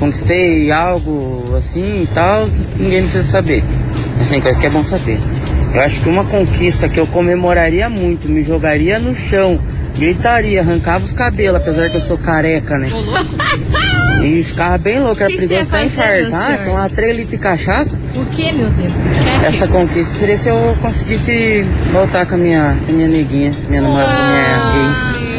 conquistei 0.00 0.70
algo 0.72 1.54
assim 1.56 2.02
e 2.02 2.08
tal, 2.12 2.46
ninguém 2.78 3.02
precisa 3.02 3.22
saber. 3.22 3.62
Mas 4.18 4.28
tem 4.28 4.40
coisas 4.40 4.60
que 4.60 4.66
é 4.66 4.70
bom 4.70 4.82
saber. 4.82 5.20
Eu 5.74 5.80
acho 5.80 6.00
que 6.00 6.08
uma 6.08 6.24
conquista 6.24 6.88
que 6.88 7.00
eu 7.00 7.06
comemoraria 7.06 7.88
muito, 7.88 8.28
me 8.28 8.42
jogaria 8.42 8.98
no 8.98 9.14
chão, 9.14 9.58
gritaria, 9.96 10.60
arrancava 10.60 11.04
os 11.04 11.14
cabelos, 11.14 11.60
apesar 11.60 11.88
que 11.88 11.96
eu 11.96 12.00
sou 12.00 12.18
careca, 12.18 12.78
né? 12.78 12.88
E 14.22 14.42
ficava 14.44 14.76
bem 14.78 15.00
louco, 15.00 15.20
era 15.20 15.30
Que 15.30 15.36
perigoso 15.36 15.60
senhor? 15.60 16.64
tomar 16.64 16.90
3 16.90 17.16
litros 17.16 17.30
de 17.30 17.38
cachaça. 17.38 17.98
O 18.14 18.24
que, 18.26 18.52
meu 18.52 18.68
Deus? 18.70 18.92
Essa 19.44 19.66
conquista 19.66 20.18
seria 20.18 20.36
se 20.36 20.48
eu 20.48 20.76
conseguisse 20.80 21.64
voltar 21.90 22.26
com 22.26 22.34
a 22.34 22.38
minha, 22.38 22.76
com 22.84 22.92
a 22.92 22.94
minha 22.94 23.08
neguinha, 23.08 23.56
minha 23.68 23.82
namorada, 23.82 24.12
minha 24.12 24.90
ex. 24.90 25.32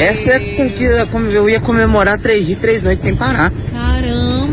Essa 0.00 0.30
é 0.32 0.36
a 0.36 0.56
conquista, 0.56 1.08
eu 1.32 1.48
ia 1.48 1.58
comemorar 1.60 2.18
três 2.18 2.46
dias, 2.46 2.58
três 2.60 2.82
noites 2.82 3.02
sem 3.04 3.16
parar. 3.16 3.52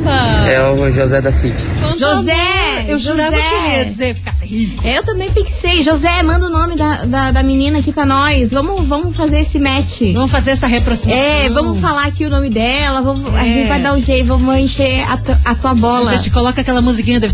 É 0.09 0.61
o 0.71 0.91
José 0.91 1.21
da 1.21 1.31
SIC. 1.31 1.55
José, 1.97 2.85
Eu 2.87 2.97
jurava 2.97 3.31
José. 3.35 3.49
que 3.49 3.77
ia 3.77 3.85
dizer 3.85 4.15
ficasse 4.15 4.45
rico. 4.45 4.85
Eu 4.87 5.03
também 5.03 5.31
pensei. 5.31 5.81
José, 5.81 6.21
manda 6.23 6.45
o 6.47 6.49
nome 6.49 6.75
da, 6.75 7.05
da, 7.05 7.31
da 7.31 7.43
menina 7.43 7.79
aqui 7.79 7.91
pra 7.91 8.05
nós. 8.05 8.51
Vamos, 8.51 8.85
vamos 8.85 9.15
fazer 9.15 9.39
esse 9.39 9.59
match. 9.59 10.01
Vamos 10.13 10.31
fazer 10.31 10.51
essa 10.51 10.67
reaproximação. 10.67 11.23
É, 11.23 11.49
vamos 11.49 11.79
falar 11.79 12.05
aqui 12.05 12.25
o 12.25 12.29
nome 12.29 12.49
dela. 12.49 13.01
Vamos, 13.01 13.33
A 13.33 13.41
É. 13.45 13.51
gente 13.53 13.67
vai 13.67 13.81
dar 13.81 13.93
um 13.93 13.99
jeito, 13.99 14.27
vamos 14.27 14.55
encher 14.57 15.01
a, 15.03 15.19
a 15.51 15.55
tua 15.55 15.73
bola. 15.73 16.11
A 16.11 16.15
gente 16.15 16.29
coloca 16.29 16.61
aquela 16.61 16.81
musiquinha 16.81 17.19
do... 17.19 17.25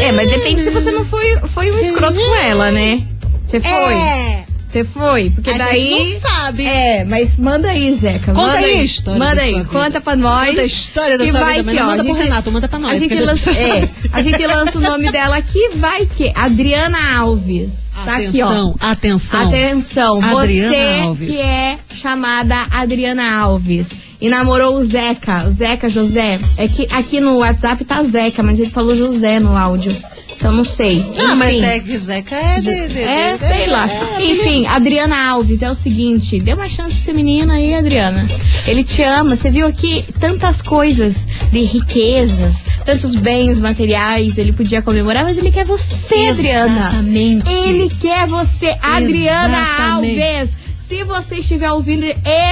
É, 0.00 0.12
mas 0.12 0.30
depende 0.30 0.62
se 0.62 0.70
você 0.70 0.90
não 0.90 1.04
foi, 1.04 1.36
foi 1.44 1.70
um 1.70 1.78
escroto 1.78 2.18
com 2.18 2.34
ela, 2.36 2.70
né? 2.70 3.02
Você 3.46 3.60
foi? 3.60 3.70
É. 3.94 4.44
Você 4.70 4.84
foi? 4.84 5.30
Porque 5.30 5.50
A 5.50 5.58
daí. 5.58 5.80
gente 5.80 6.14
não 6.14 6.20
sabe. 6.20 6.64
É, 6.66 7.04
mas 7.04 7.36
manda 7.36 7.68
aí, 7.68 7.92
Zeca. 7.92 8.32
Conta 8.32 8.40
manda 8.46 8.58
aí 8.58 8.78
a 8.78 8.82
história 8.84 9.18
Manda 9.18 9.34
da 9.36 9.42
aí, 9.42 9.64
conta 9.64 10.00
pra 10.00 10.16
nós. 10.16 10.48
Conta 10.50 10.60
a 10.60 10.64
história 10.64 11.18
da 11.18 11.26
sua 11.26 11.44
vida, 11.44 11.72
que, 11.72 11.80
ó, 11.80 11.84
manda 11.86 12.02
a 12.02 12.04
pro 12.04 12.14
gente- 12.14 12.22
Renato, 12.24 12.52
manda 12.52 12.68
pra 12.68 12.78
nós, 12.78 12.92
A 12.92 12.96
gente, 12.96 13.12
a 13.12 13.16
gente 13.16 13.26
lança, 13.26 13.50
é, 13.50 13.88
a 14.12 14.22
gente 14.22 14.46
lança 14.46 14.78
o 14.78 14.80
nome 14.80 15.10
dela 15.10 15.36
aqui, 15.36 15.70
vai 15.74 16.06
que 16.06 16.32
Adriana 16.36 17.18
Alves. 17.18 17.90
Tá 18.04 18.16
aqui, 18.16 18.40
ó. 18.42 18.46
Atenção, 18.48 18.74
atenção. 18.80 19.48
Atenção, 19.48 20.24
Adriana 20.24 20.72
você 20.76 21.00
Alves. 21.02 21.28
que 21.28 21.40
é 21.40 21.78
chamada 21.92 22.54
Adriana 22.70 23.34
Alves 23.40 23.90
e 24.20 24.28
namorou 24.28 24.76
o 24.76 24.84
Zeca, 24.84 25.44
o 25.46 25.50
Zeca 25.50 25.88
José. 25.88 26.38
É 26.56 26.68
que 26.68 26.86
aqui 26.92 27.20
no 27.20 27.38
WhatsApp 27.38 27.84
tá 27.84 28.02
Zeca, 28.04 28.42
mas 28.42 28.58
ele 28.58 28.70
falou 28.70 28.94
José 28.94 29.40
no 29.40 29.54
áudio. 29.56 29.94
Então 30.40 30.52
não 30.52 30.64
sei. 30.64 31.04
Ah, 31.18 31.34
mas 31.34 31.52
Enfim. 31.56 31.64
é 31.66 31.80
que 31.80 31.98
Zeca 31.98 32.34
é 32.34 32.60
de... 32.60 32.88
de- 32.88 32.98
É, 33.02 33.36
de- 33.36 33.46
sei 33.46 33.66
lá. 33.66 33.86
é, 34.18 34.24
Enfim, 34.24 34.66
Adriana 34.66 35.28
Alves, 35.32 35.60
é 35.60 35.70
o 35.70 35.74
seguinte, 35.74 36.38
dê 36.40 36.54
uma 36.54 36.66
chance 36.66 36.92
pra 36.94 36.98
essa 37.02 37.12
menina 37.12 37.52
aí, 37.56 37.74
Adriana. 37.74 38.26
Ele 38.66 38.82
te 38.82 39.02
ama, 39.02 39.36
você 39.36 39.50
viu 39.50 39.66
aqui 39.66 40.02
tantas 40.18 40.62
coisas 40.62 41.26
de 41.52 41.60
riquezas, 41.60 42.64
tantos 42.86 43.14
bens 43.16 43.60
materiais, 43.60 44.38
ele 44.38 44.54
podia 44.54 44.80
comemorar, 44.80 45.24
mas 45.24 45.36
ele 45.36 45.50
quer 45.52 45.66
você, 45.66 46.28
Adriana. 46.30 46.78
Exatamente. 46.88 47.52
Ele 47.68 47.90
quer 48.00 48.26
você, 48.26 48.74
Adriana 48.82 49.58
Exatamente. 49.58 50.22
Alves. 50.22 50.50
Se 50.78 51.04
você 51.04 51.36
estiver 51.36 51.70
ouvindo 51.70 52.04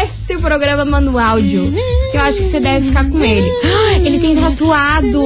esse 0.04 0.36
programa, 0.36 0.84
manda 0.84 1.10
um 1.10 1.18
áudio. 1.18 1.72
Que 2.12 2.16
eu 2.18 2.20
acho 2.20 2.36
que 2.38 2.44
você 2.44 2.60
deve 2.60 2.88
ficar 2.88 3.04
com 3.08 3.24
ele. 3.24 3.50
Ah, 3.64 3.94
Ele 3.96 4.18
tem 4.20 4.36
tatuado. 4.36 5.18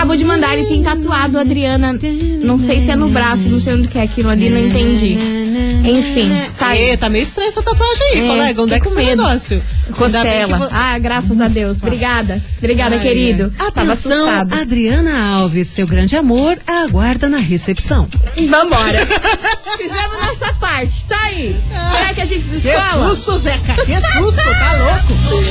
Acabou 0.00 0.16
de 0.16 0.24
mandar, 0.24 0.56
ele 0.56 0.66
tem 0.66 0.82
tatuado, 0.82 1.38
Adriana. 1.38 1.92
Não 2.42 2.58
sei 2.58 2.80
se 2.80 2.90
é 2.90 2.96
no 2.96 3.10
braço, 3.10 3.50
não 3.50 3.60
sei 3.60 3.74
onde 3.74 3.86
que 3.86 3.98
é 3.98 4.02
aquilo 4.02 4.30
ali, 4.30 4.48
não 4.48 4.56
entendi. 4.58 5.18
Enfim, 5.84 6.30
tá 6.58 6.68
aí. 6.68 6.88
É, 6.90 6.96
tá 6.96 7.10
meio 7.10 7.22
estranha 7.22 7.48
essa 7.50 7.62
tatuagem 7.62 8.06
aí, 8.14 8.20
É, 8.20 8.26
colega. 8.28 8.62
Onde 8.62 8.72
é 8.74 8.80
que 8.80 8.88
fiquei 8.88 9.04
esse 9.04 9.16
negócio? 9.16 9.62
Que 9.88 9.92
Costela. 9.92 10.56
vo- 10.56 10.68
Ah, 10.70 10.98
graças 10.98 11.38
a 11.38 11.48
Deus. 11.48 11.82
Obrigada. 11.82 12.42
Obrigada, 12.56 12.96
Ai, 12.96 13.02
querido. 13.02 13.52
ai. 13.58 13.70
Tava 13.72 13.92
assustado. 13.92 14.54
Adriana 14.54 15.22
Alves, 15.34 15.66
seu 15.68 15.86
grande 15.86 16.16
amor, 16.16 16.58
aguarda 16.66 17.28
na 17.28 17.38
recepção. 17.38 18.08
Vambora. 18.48 19.06
Fizemos 19.76 20.16
nossa 20.18 20.54
parte, 20.54 21.04
tá 21.04 21.18
aí. 21.26 21.54
Será 21.92 22.14
que 22.14 22.20
a 22.22 22.26
gente 22.26 22.44
descola? 22.44 23.14
Zeca, 23.38 23.84
que 23.84 23.94
susto, 23.96 24.42
tá 24.42 24.76
louco? 24.78 25.44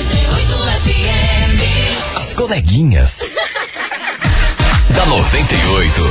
As 2.15 2.33
coleguinhas. 2.33 3.21
Da 4.99 5.05
98. 5.05 6.01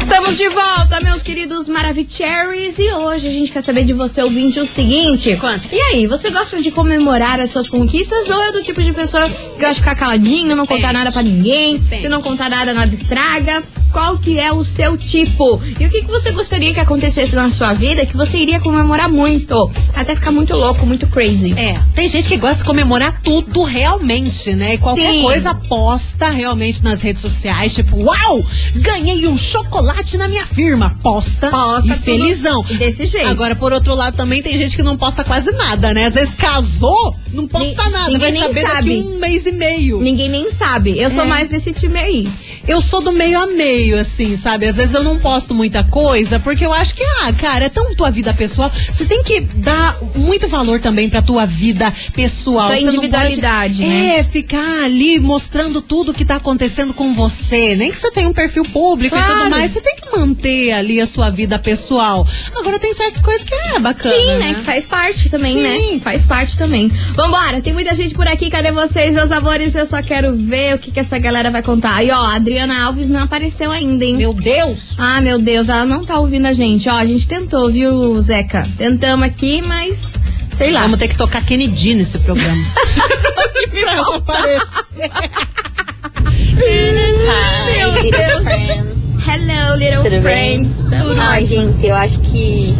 Estamos 0.00 0.38
de 0.38 0.48
volta, 0.48 0.98
meus 1.02 1.22
queridos 1.22 1.68
Maravicheries. 1.68 2.78
E 2.78 2.90
hoje 2.90 3.28
a 3.28 3.30
gente 3.30 3.52
quer 3.52 3.60
saber 3.60 3.84
de 3.84 3.92
você, 3.92 4.22
ouvinte, 4.22 4.58
o 4.58 4.64
seguinte. 4.64 5.36
Quanto? 5.36 5.66
E 5.70 5.78
aí, 5.78 6.06
você 6.06 6.30
gosta 6.30 6.62
de 6.62 6.70
comemorar 6.70 7.38
as 7.38 7.50
suas 7.50 7.68
conquistas 7.68 8.30
ou 8.30 8.42
é 8.44 8.50
do 8.50 8.62
tipo 8.62 8.82
de 8.82 8.94
pessoa 8.94 9.28
que 9.28 9.60
gosta 9.60 9.74
de 9.74 9.80
ficar 9.80 9.94
caladinho, 9.94 10.56
não 10.56 10.64
contar 10.64 10.90
nada 10.90 11.12
pra 11.12 11.22
ninguém? 11.22 11.78
Se 11.82 12.08
não 12.08 12.22
contar 12.22 12.48
nada, 12.48 12.72
nada 12.72 12.94
estraga? 12.94 13.62
Qual 13.94 14.18
que 14.18 14.40
é 14.40 14.52
o 14.52 14.64
seu 14.64 14.98
tipo 14.98 15.62
e 15.78 15.86
o 15.86 15.88
que, 15.88 16.00
que 16.02 16.10
você 16.10 16.32
gostaria 16.32 16.74
que 16.74 16.80
acontecesse 16.80 17.36
na 17.36 17.48
sua 17.48 17.72
vida 17.72 18.04
que 18.04 18.16
você 18.16 18.38
iria 18.38 18.58
comemorar 18.58 19.08
muito, 19.08 19.70
até 19.94 20.16
ficar 20.16 20.32
muito 20.32 20.52
louco, 20.56 20.84
muito 20.84 21.06
crazy. 21.06 21.54
É, 21.56 21.80
tem 21.94 22.08
gente 22.08 22.28
que 22.28 22.36
gosta 22.36 22.56
de 22.58 22.64
comemorar 22.64 23.20
tudo 23.22 23.62
realmente, 23.62 24.52
né? 24.52 24.74
E 24.74 24.78
qualquer 24.78 25.12
Sim. 25.12 25.22
coisa 25.22 25.54
posta 25.54 26.28
realmente 26.28 26.82
nas 26.82 27.00
redes 27.02 27.22
sociais, 27.22 27.72
tipo, 27.72 27.96
uau, 28.02 28.44
ganhei 28.74 29.28
um 29.28 29.38
chocolate 29.38 30.16
na 30.18 30.26
minha 30.26 30.44
firma. 30.44 30.98
Posta, 31.00 31.48
Posta 31.48 31.94
e 31.94 31.98
felizão. 32.00 32.64
desse 32.76 33.06
jeito. 33.06 33.28
Agora, 33.28 33.54
por 33.54 33.72
outro 33.72 33.94
lado, 33.94 34.16
também 34.16 34.42
tem 34.42 34.58
gente 34.58 34.74
que 34.76 34.82
não 34.82 34.96
posta 34.96 35.22
quase 35.22 35.52
nada, 35.52 35.94
né? 35.94 36.06
Às 36.06 36.14
vezes 36.14 36.34
casou, 36.34 37.14
não 37.32 37.46
posta 37.46 37.84
Ni- 37.84 37.90
nada. 37.92 38.10
ninguém 38.10 38.32
Vai 38.32 38.48
saber 38.48 38.66
sabe. 38.66 38.96
daqui 38.96 39.08
um 39.08 39.18
mês 39.20 39.46
e 39.46 39.52
meio. 39.52 40.00
Ninguém 40.00 40.28
nem 40.28 40.50
sabe. 40.50 40.98
Eu 40.98 41.08
sou 41.10 41.22
É. 41.22 41.26
mais 41.26 41.48
desse 41.48 41.72
time 41.72 41.96
aí. 41.96 42.28
Eu 42.66 42.80
sou 42.80 43.00
do 43.02 43.12
meio 43.12 43.38
a 43.38 43.46
meio, 43.46 43.98
assim, 43.98 44.36
sabe? 44.36 44.66
Às 44.66 44.76
vezes 44.76 44.94
eu 44.94 45.02
não 45.02 45.18
posto 45.18 45.54
muita 45.54 45.84
coisa, 45.84 46.38
porque 46.40 46.64
eu 46.64 46.72
acho 46.72 46.94
que, 46.94 47.02
ah, 47.22 47.32
cara, 47.32 47.66
é 47.66 47.68
tão 47.68 47.94
tua 47.94 48.10
vida 48.10 48.32
pessoal. 48.32 48.70
Você 48.70 49.04
tem 49.04 49.22
que 49.22 49.40
dar 49.40 49.96
muito 50.16 50.48
valor 50.48 50.80
também 50.80 51.08
pra 51.08 51.20
tua 51.22 51.44
vida 51.46 51.92
pessoal. 52.14 52.68
Tua 52.68 52.78
individualidade, 52.78 53.74
pode, 53.80 53.86
né? 53.88 54.18
É, 54.18 54.24
ficar 54.24 54.84
ali 54.84 55.18
mostrando 55.20 55.82
tudo 55.82 56.14
que 56.14 56.24
tá 56.24 56.36
acontecendo 56.36 56.94
com 56.94 57.12
você. 57.12 57.74
Nem 57.76 57.90
que 57.90 57.98
você 57.98 58.10
tenha 58.10 58.28
um 58.28 58.32
perfil 58.32 58.64
público 58.64 59.14
e 59.16 59.18
Claro. 59.18 59.38
tudo 59.40 59.50
mais, 59.50 59.70
você 59.70 59.80
tem 59.80 59.96
que 59.96 60.16
manter 60.16 60.72
ali 60.72 61.00
a 61.00 61.06
sua 61.06 61.30
vida 61.30 61.58
pessoal. 61.58 62.26
Agora 62.56 62.78
tem 62.78 62.92
certas 62.94 63.20
coisas 63.20 63.44
que 63.44 63.54
é 63.54 63.78
bacana. 63.78 64.14
Sim, 64.14 64.38
né? 64.38 64.54
Que 64.54 64.60
faz 64.62 64.86
parte 64.86 65.28
também, 65.28 65.52
Sim. 65.56 65.62
né? 65.94 66.00
Faz 66.00 66.22
parte 66.22 66.56
também. 66.56 66.88
Vambora, 67.14 67.60
tem 67.60 67.72
muita 67.72 67.94
gente 67.94 68.14
por 68.14 68.26
aqui. 68.26 68.50
Cadê 68.50 68.70
vocês, 68.72 69.12
meus 69.14 69.30
amores? 69.30 69.74
Eu 69.74 69.86
só 69.86 70.02
quero 70.02 70.34
ver 70.34 70.74
o 70.74 70.78
que, 70.78 70.90
que 70.90 71.00
essa 71.00 71.18
galera 71.18 71.50
vai 71.50 71.62
contar. 71.62 72.02
E 72.02 72.10
ó, 72.10 72.24
a 72.24 72.38
Adriana 72.54 72.84
Alves 72.84 73.08
não 73.08 73.20
apareceu 73.20 73.72
ainda, 73.72 74.04
hein? 74.04 74.16
Meu 74.16 74.32
Deus! 74.32 74.94
Ah, 74.96 75.20
meu 75.20 75.40
Deus, 75.40 75.68
ela 75.68 75.84
não 75.84 76.04
tá 76.04 76.20
ouvindo 76.20 76.46
a 76.46 76.52
gente. 76.52 76.88
Ó, 76.88 76.94
a 76.94 77.04
gente 77.04 77.26
tentou, 77.26 77.68
viu, 77.68 78.20
Zeca? 78.20 78.64
Tentamos 78.78 79.26
aqui, 79.26 79.60
mas 79.60 80.12
sei 80.56 80.70
lá. 80.70 80.82
Vamos 80.82 81.00
ter 81.00 81.08
que 81.08 81.16
tocar 81.16 81.44
Kennedy 81.44 81.94
nesse 81.94 82.16
programa. 82.20 82.62
pra 83.70 83.92
ela 83.92 84.16
aparecer. 84.16 84.84
Hi, 87.26 88.02
little 88.02 88.42
friends. 88.44 89.26
Hello, 89.26 89.76
little 89.76 90.02
Tudo 90.04 90.22
bem? 90.22 90.64
friends. 90.64 90.76
Tudo 90.76 91.20
Ai, 91.20 91.42
ótimo. 91.42 91.72
gente, 91.72 91.86
eu 91.88 91.96
acho 91.96 92.20
que 92.20 92.72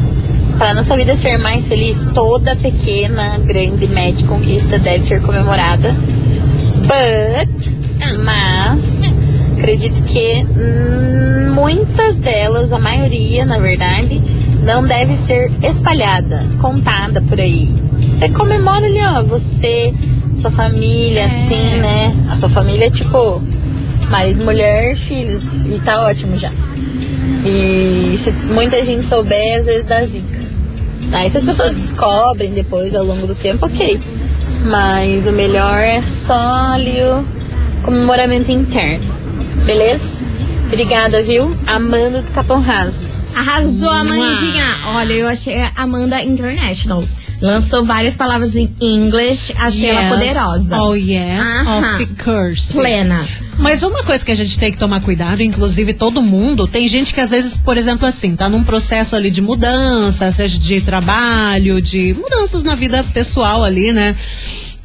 para 0.56 0.72
nossa 0.72 0.96
vida 0.96 1.16
ser 1.16 1.36
mais 1.38 1.66
feliz, 1.66 2.06
toda 2.14 2.54
pequena, 2.54 3.38
grande, 3.40 3.88
média 3.88 4.24
conquista 4.28 4.78
deve 4.78 5.00
ser 5.00 5.20
comemorada. 5.20 5.92
But, 6.86 7.72
mas, 8.24 9.12
acredito 9.64 10.02
que 10.04 10.44
hum, 10.44 11.54
muitas 11.54 12.18
delas, 12.18 12.70
a 12.70 12.78
maioria, 12.78 13.46
na 13.46 13.58
verdade, 13.58 14.20
não 14.62 14.84
deve 14.84 15.16
ser 15.16 15.50
espalhada, 15.62 16.46
contada 16.60 17.22
por 17.22 17.40
aí. 17.40 17.74
Você 18.00 18.28
comemora 18.28 18.84
ali, 18.84 19.00
ó, 19.00 19.22
você, 19.22 19.94
sua 20.34 20.50
família, 20.50 21.24
assim, 21.24 21.78
né? 21.78 22.14
A 22.30 22.36
sua 22.36 22.50
família 22.50 22.88
é 22.88 22.90
tipo 22.90 23.42
marido, 24.10 24.44
mulher, 24.44 24.94
filhos, 24.96 25.62
e 25.62 25.80
tá 25.82 26.02
ótimo 26.02 26.36
já. 26.36 26.52
E 27.46 28.14
se 28.18 28.32
muita 28.52 28.84
gente 28.84 29.06
souber, 29.06 29.56
às 29.56 29.64
vezes 29.64 29.84
dá 29.84 30.04
zica. 30.04 30.44
Aí 31.12 31.30
se 31.30 31.38
as 31.38 31.44
pessoas 31.44 31.72
descobrem 31.72 32.52
depois, 32.52 32.94
ao 32.94 33.04
longo 33.04 33.26
do 33.26 33.34
tempo, 33.34 33.64
ok. 33.64 33.98
Mas 34.66 35.26
o 35.26 35.32
melhor 35.32 35.80
é 35.80 36.02
só 36.02 36.34
ali 36.74 37.00
o 37.00 37.24
comemoramento 37.82 38.52
interno. 38.52 39.13
Beleza? 39.64 40.24
Obrigada, 40.66 41.22
viu? 41.22 41.54
Amanda 41.66 42.22
do 42.22 42.30
Capão 42.32 42.60
Raso. 42.60 43.20
Arrasou, 43.34 43.88
Amandinha. 43.90 44.76
Olha, 44.96 45.12
eu 45.12 45.28
achei 45.28 45.56
a 45.60 45.72
Amanda 45.76 46.22
International. 46.22 47.04
Lançou 47.40 47.84
várias 47.84 48.16
palavras 48.16 48.56
em 48.56 48.70
inglês, 48.80 49.52
achei 49.56 49.90
ela 49.90 50.00
Yes. 50.02 50.08
poderosa. 50.10 50.82
Oh, 50.82 50.94
yes, 50.94 51.46
Aham. 51.60 51.96
of 51.96 52.06
course. 52.22 52.72
Plena. 52.72 53.26
Mas 53.58 53.82
uma 53.82 54.02
coisa 54.02 54.24
que 54.24 54.32
a 54.32 54.34
gente 54.34 54.58
tem 54.58 54.72
que 54.72 54.78
tomar 54.78 55.00
cuidado, 55.00 55.42
inclusive 55.42 55.92
todo 55.94 56.22
mundo, 56.22 56.66
tem 56.66 56.88
gente 56.88 57.12
que 57.14 57.20
às 57.20 57.30
vezes, 57.30 57.56
por 57.56 57.76
exemplo, 57.76 58.06
assim, 58.06 58.34
tá 58.34 58.48
num 58.48 58.64
processo 58.64 59.14
ali 59.14 59.30
de 59.30 59.40
mudança, 59.40 60.30
seja 60.32 60.58
de 60.58 60.80
trabalho, 60.80 61.80
de 61.80 62.14
mudanças 62.14 62.62
na 62.64 62.74
vida 62.74 63.04
pessoal 63.12 63.62
ali, 63.62 63.92
né? 63.92 64.16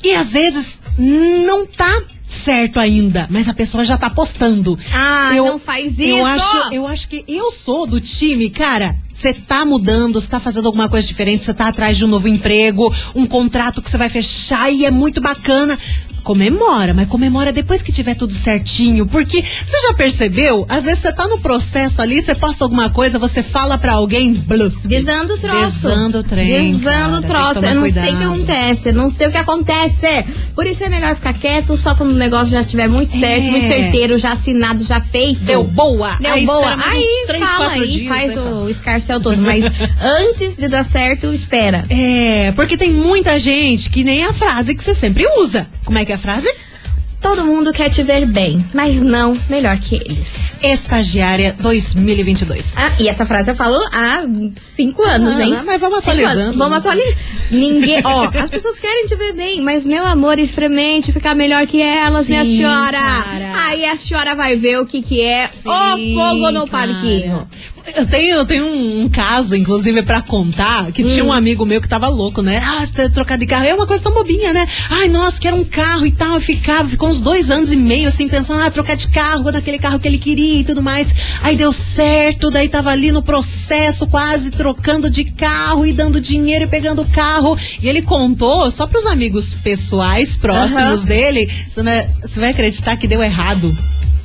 E 0.03 0.13
às 0.13 0.33
vezes 0.33 0.79
não 0.97 1.65
tá 1.65 2.01
certo 2.31 2.79
ainda, 2.79 3.27
mas 3.29 3.47
a 3.47 3.53
pessoa 3.53 3.83
já 3.83 3.97
tá 3.97 4.09
postando. 4.09 4.77
Ah, 4.93 5.31
não 5.35 5.57
faz 5.59 5.99
Eu 5.99 6.17
isso! 6.17 6.25
acho, 6.27 6.73
eu 6.73 6.87
acho 6.87 7.07
que 7.09 7.23
eu 7.27 7.51
sou 7.51 7.87
do 7.87 7.99
time, 7.99 8.49
cara. 8.49 8.95
Você 9.11 9.33
tá 9.33 9.65
mudando, 9.65 10.19
você 10.21 10.29
tá 10.29 10.39
fazendo 10.39 10.67
alguma 10.67 10.87
coisa 10.87 11.05
diferente, 11.07 11.43
você 11.43 11.53
tá 11.53 11.67
atrás 11.67 11.97
de 11.97 12.05
um 12.05 12.07
novo 12.07 12.27
emprego, 12.27 12.93
um 13.15 13.25
contrato 13.25 13.81
que 13.81 13.89
você 13.89 13.97
vai 13.97 14.09
fechar 14.09 14.71
e 14.71 14.85
é 14.85 14.91
muito 14.91 15.19
bacana. 15.19 15.77
Comemora, 16.21 16.93
mas 16.93 17.07
comemora 17.07 17.51
depois 17.51 17.81
que 17.81 17.91
tiver 17.93 18.13
tudo 18.13 18.33
certinho. 18.33 19.07
Porque 19.07 19.41
você 19.41 19.81
já 19.87 19.93
percebeu? 19.93 20.65
Às 20.69 20.83
vezes 20.83 20.99
você 20.99 21.13
tá 21.13 21.25
no 21.27 21.39
processo 21.39 22.01
ali, 22.01 22.21
você 22.21 22.35
posta 22.35 22.63
alguma 22.65 22.89
coisa, 22.89 23.17
você 23.17 23.41
fala 23.41 23.77
pra 23.77 23.93
alguém, 23.93 24.33
bluff. 24.33 24.85
Desando 24.87 25.33
o 25.33 25.37
troço. 25.37 25.61
Desando 25.87 26.19
o 26.19 26.23
trem, 26.23 26.73
Desando 26.73 27.17
o 27.17 27.21
troço. 27.21 27.65
Eu 27.65 27.75
não 27.75 27.81
sei 27.83 27.91
o 27.91 27.93
que 27.93 27.99
cuidado. 28.11 28.33
acontece. 28.33 28.89
Eu 28.89 28.93
não 28.93 29.09
sei 29.09 29.27
o 29.27 29.31
que 29.31 29.37
acontece. 29.37 30.25
Por 30.59 30.67
isso 30.67 30.83
é 30.83 30.89
melhor 30.89 31.15
ficar 31.15 31.31
quieto 31.31 31.77
só 31.77 31.95
quando 31.95 32.09
o 32.09 32.15
negócio 32.15 32.51
já 32.51 32.59
estiver 32.59 32.89
muito 32.89 33.13
certo, 33.13 33.45
É. 33.45 33.49
muito 33.49 33.65
certeiro, 33.65 34.17
já 34.17 34.33
assinado, 34.33 34.83
já 34.83 34.99
feito. 34.99 35.39
Deu 35.39 35.63
boa. 35.63 36.17
Deu 36.19 36.33
Aí 36.33 36.45
boa. 36.45 36.75
aí 36.85 37.23
três, 37.27 37.45
fala 37.45 37.71
aí, 37.71 37.87
dias, 37.87 38.07
faz 38.13 38.35
né, 38.35 38.41
o 38.41 38.67
escarcel 38.67 39.21
todo. 39.21 39.37
Mas 39.41 39.63
antes 40.03 40.57
de 40.57 40.67
dar 40.67 40.83
certo, 40.83 41.33
espera. 41.33 41.85
É, 41.89 42.51
porque 42.57 42.75
tem 42.75 42.91
muita 42.91 43.39
gente 43.39 43.89
que 43.89 44.03
nem 44.03 44.25
a 44.25 44.33
frase 44.33 44.75
que 44.75 44.83
você 44.83 44.93
sempre 44.93 45.25
usa. 45.37 45.65
Como 45.85 45.97
é 45.97 46.03
que 46.03 46.11
é 46.11 46.15
a 46.15 46.17
frase? 46.17 46.53
Todo 47.21 47.43
mundo 47.43 47.73
quer 47.73 47.89
te 47.89 48.01
ver 48.01 48.25
bem, 48.25 48.63
mas 48.73 49.01
não 49.01 49.37
melhor 49.49 49.77
que 49.77 49.95
eles. 49.95 50.55
Estagiária 50.63 51.53
2022. 51.59 52.75
Ah, 52.77 52.91
e 52.97 53.09
essa 53.09 53.25
frase 53.25 53.51
eu 53.51 53.55
falo 53.55 53.77
há 53.91 54.23
cinco 54.55 55.03
anos, 55.03 55.37
Ah, 55.37 55.43
hein? 55.43 55.57
mas 55.65 55.79
vamos 55.81 55.99
Cinco 55.99 56.11
atualizando. 56.11 56.39
anos. 56.41 56.55
Vamos 56.55 56.77
atualizar. 56.85 57.17
Ninguém. 57.51 58.01
Ó, 58.05 58.29
as 58.39 58.49
pessoas 58.49 58.79
querem 58.79 59.05
te 59.05 59.15
ver 59.15 59.33
bem, 59.33 59.61
mas 59.61 59.85
meu 59.85 60.05
amor, 60.05 60.39
experimente 60.39 61.11
ficar 61.11 61.35
melhor 61.35 61.67
que 61.67 61.81
elas, 61.81 62.27
minha 62.27 62.45
Sim, 62.45 62.57
senhora. 62.57 62.97
cara. 62.97 63.53
Aí 63.67 63.85
a 63.85 63.97
senhora 63.97 64.33
vai 64.35 64.55
ver 64.55 64.79
o 64.79 64.85
que 64.85 65.01
que 65.01 65.21
é 65.21 65.45
Sim, 65.47 65.69
o 65.69 66.15
fogo 66.15 66.51
no 66.51 66.67
cara. 66.67 66.87
parquinho. 66.93 67.47
Eu 67.95 68.05
tenho, 68.05 68.35
eu 68.35 68.45
tenho 68.45 68.65
um, 68.65 69.01
um 69.03 69.09
caso, 69.09 69.55
inclusive, 69.55 70.01
pra 70.03 70.21
contar, 70.21 70.91
que 70.91 71.03
tinha 71.03 71.23
Hum. 71.23 71.27
um 71.27 71.33
amigo 71.33 71.65
meu 71.65 71.81
que 71.81 71.87
tava 71.87 72.07
louco, 72.07 72.41
né? 72.41 72.61
Ah, 72.63 72.85
você 72.85 72.93
tá 72.93 73.09
trocado 73.09 73.39
de 73.41 73.47
carro. 73.47 73.65
É 73.65 73.73
uma 73.73 73.85
coisa 73.87 74.03
tão 74.03 74.13
bobinha, 74.13 74.53
né? 74.53 74.67
Ai, 74.89 75.07
nossa, 75.09 75.39
quero 75.39 75.55
um 75.55 75.63
carro 75.65 76.05
e 76.05 76.11
tal. 76.11 76.35
Eu 76.35 76.41
ficava, 76.41 76.87
ficou 76.87 77.09
uns 77.09 77.21
dois 77.21 77.49
anos 77.51 77.71
e 77.71 77.75
meio, 77.75 78.07
assim, 78.07 78.27
pensando, 78.27 78.61
ah, 78.61 78.71
trocar 78.71 78.95
de 78.95 79.07
carro, 79.09 79.51
naquele 79.51 79.79
carro 79.79 79.99
que 79.99 80.07
ele 80.07 80.17
queria 80.17 80.61
e 80.61 80.63
tudo 80.63 80.81
mais. 80.81 81.13
Aí 81.41 81.55
deu 81.55 81.71
certo, 81.73 82.49
daí 82.49 82.69
tava 82.69 82.89
ali 82.91 83.11
no 83.11 83.21
processo, 83.23 84.07
quase 84.07 84.51
trocando 84.51 85.09
de 85.09 85.23
carro 85.25 85.85
e 85.85 85.93
dando 85.93 86.19
dinheiro 86.21 86.65
e 86.65 86.67
pegando 86.67 87.01
o 87.01 87.05
carro. 87.05 87.57
E 87.81 87.87
ele 87.87 88.01
contou, 88.01 88.69
só 88.71 88.85
pros 88.87 89.05
amigos 89.05 89.53
pessoais 89.53 90.35
próximos 90.35 90.99
Aham. 91.01 91.05
dele, 91.05 91.49
você 91.67 91.83
né, 91.83 92.09
você 92.23 92.39
vai 92.39 92.49
acreditar 92.51 92.95
que 92.97 93.07
deu 93.07 93.21
errado. 93.23 93.75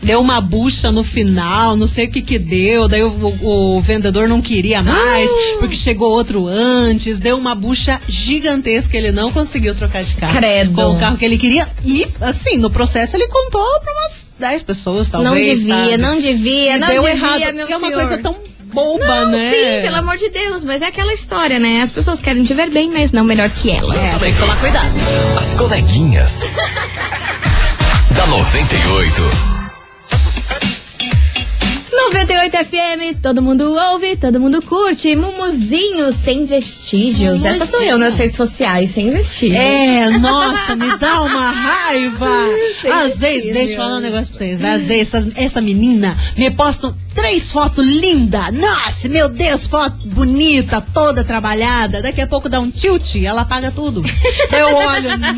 Deu 0.02 0.20
uma 0.20 0.38
bucha 0.40 0.92
no 0.92 1.02
final, 1.02 1.76
não 1.76 1.86
sei 1.86 2.06
o 2.06 2.10
que 2.10 2.20
que 2.20 2.38
deu. 2.38 2.86
Daí 2.88 3.02
o, 3.02 3.08
o- 3.08 3.76
o 3.76 3.80
vendedor 3.80 4.28
não 4.28 4.42
queria 4.42 4.82
mais, 4.82 5.30
Ah! 5.30 5.56
porque 5.58 5.74
chegou 5.74 6.10
outro 6.10 6.46
antes. 6.46 7.18
Deu 7.18 7.38
uma 7.38 7.54
bucha 7.54 7.98
gigantesca, 8.06 8.96
ele 8.98 9.10
não 9.12 9.32
conseguiu 9.32 9.74
trocar 9.74 10.02
de 10.04 10.14
carro. 10.16 10.36
Credo. 10.36 10.74
Com 10.74 10.94
o 10.94 10.98
carro 11.00 11.16
que 11.16 11.24
ele 11.24 11.38
queria. 11.38 11.66
E, 11.84 12.06
assim, 12.20 12.58
no 12.58 12.68
processo 12.68 13.16
ele 13.16 13.26
contou 13.28 13.64
pra 13.80 13.92
umas 13.92 14.26
10 14.38 14.62
pessoas, 14.62 15.08
talvez. 15.08 15.32
não 15.34 15.40
devia, 15.42 15.74
sabe? 15.84 15.96
não 15.96 16.18
devia, 16.18 16.76
E 16.76 16.78
não 16.78 16.88
deu 16.88 17.02
devia, 17.02 17.16
errado. 17.16 17.40
meu 17.54 17.66
porque 17.66 17.72
é 17.72 17.76
uma 17.78 17.86
senhor. 17.88 18.00
coisa 18.00 18.18
tão 18.22 18.36
boba, 18.74 19.06
Não, 19.06 19.30
né? 19.30 19.52
sim, 19.52 19.82
pelo 19.86 19.96
amor 19.96 20.16
de 20.18 20.28
Deus, 20.30 20.64
mas 20.64 20.82
é 20.82 20.86
aquela 20.86 21.14
história, 21.14 21.58
né? 21.58 21.80
As 21.80 21.92
pessoas 21.92 22.20
querem 22.20 22.42
te 22.44 22.52
ver 22.52 22.68
bem, 22.70 22.90
mas 22.90 23.10
não 23.12 23.24
melhor 23.24 23.48
que 23.48 23.70
elas. 23.70 23.96
É, 23.96 24.18
tem 24.18 24.32
que 24.34 24.38
tomar 24.40 24.56
cuidado. 24.60 24.90
As 25.40 25.54
coleguinhas. 25.54 26.40
da 28.16 28.26
98. 28.26 29.53
98 32.12 32.56
FM, 32.64 33.20
todo 33.22 33.40
mundo 33.42 33.72
ouve, 33.92 34.16
todo 34.16 34.38
mundo 34.38 34.60
curte. 34.62 35.14
Mumuzinho 35.16 36.12
sem 36.12 36.44
vestígios. 36.44 37.44
Essa 37.44 37.66
sou 37.66 37.82
eu 37.82 37.98
nas 37.98 38.16
redes 38.16 38.36
sociais, 38.36 38.90
sem 38.90 39.10
vestígios. 39.10 39.58
É, 39.58 40.10
nossa, 40.18 40.76
me 40.76 40.96
dá 40.98 41.22
uma 41.22 41.50
raiva. 41.50 42.28
Sem 42.80 42.90
Às 42.90 43.18
vezes, 43.20 43.52
deixa 43.54 43.72
eu 43.74 43.76
falar 43.78 43.96
um 43.96 44.00
negócio 44.00 44.26
pra 44.28 44.38
vocês. 44.38 44.62
Às 44.62 44.86
vezes, 44.86 45.14
essas- 45.14 45.28
essa 45.36 45.60
menina 45.60 46.16
me 46.36 46.50
posta 46.50 46.94
três 47.14 47.50
fotos 47.50 47.86
lindas. 47.86 48.52
Nossa, 48.52 49.08
meu 49.08 49.28
Deus, 49.28 49.64
foto 49.66 49.96
bonita, 50.06 50.84
toda 50.92 51.24
trabalhada. 51.24 52.02
Daqui 52.02 52.20
a 52.20 52.26
pouco 52.26 52.48
dá 52.48 52.60
um 52.60 52.70
tilt, 52.70 53.16
ela 53.16 53.42
apaga 53.42 53.70
tudo. 53.70 54.02
Eu 54.52 54.74
olho, 54.76 55.16
não. 55.16 55.34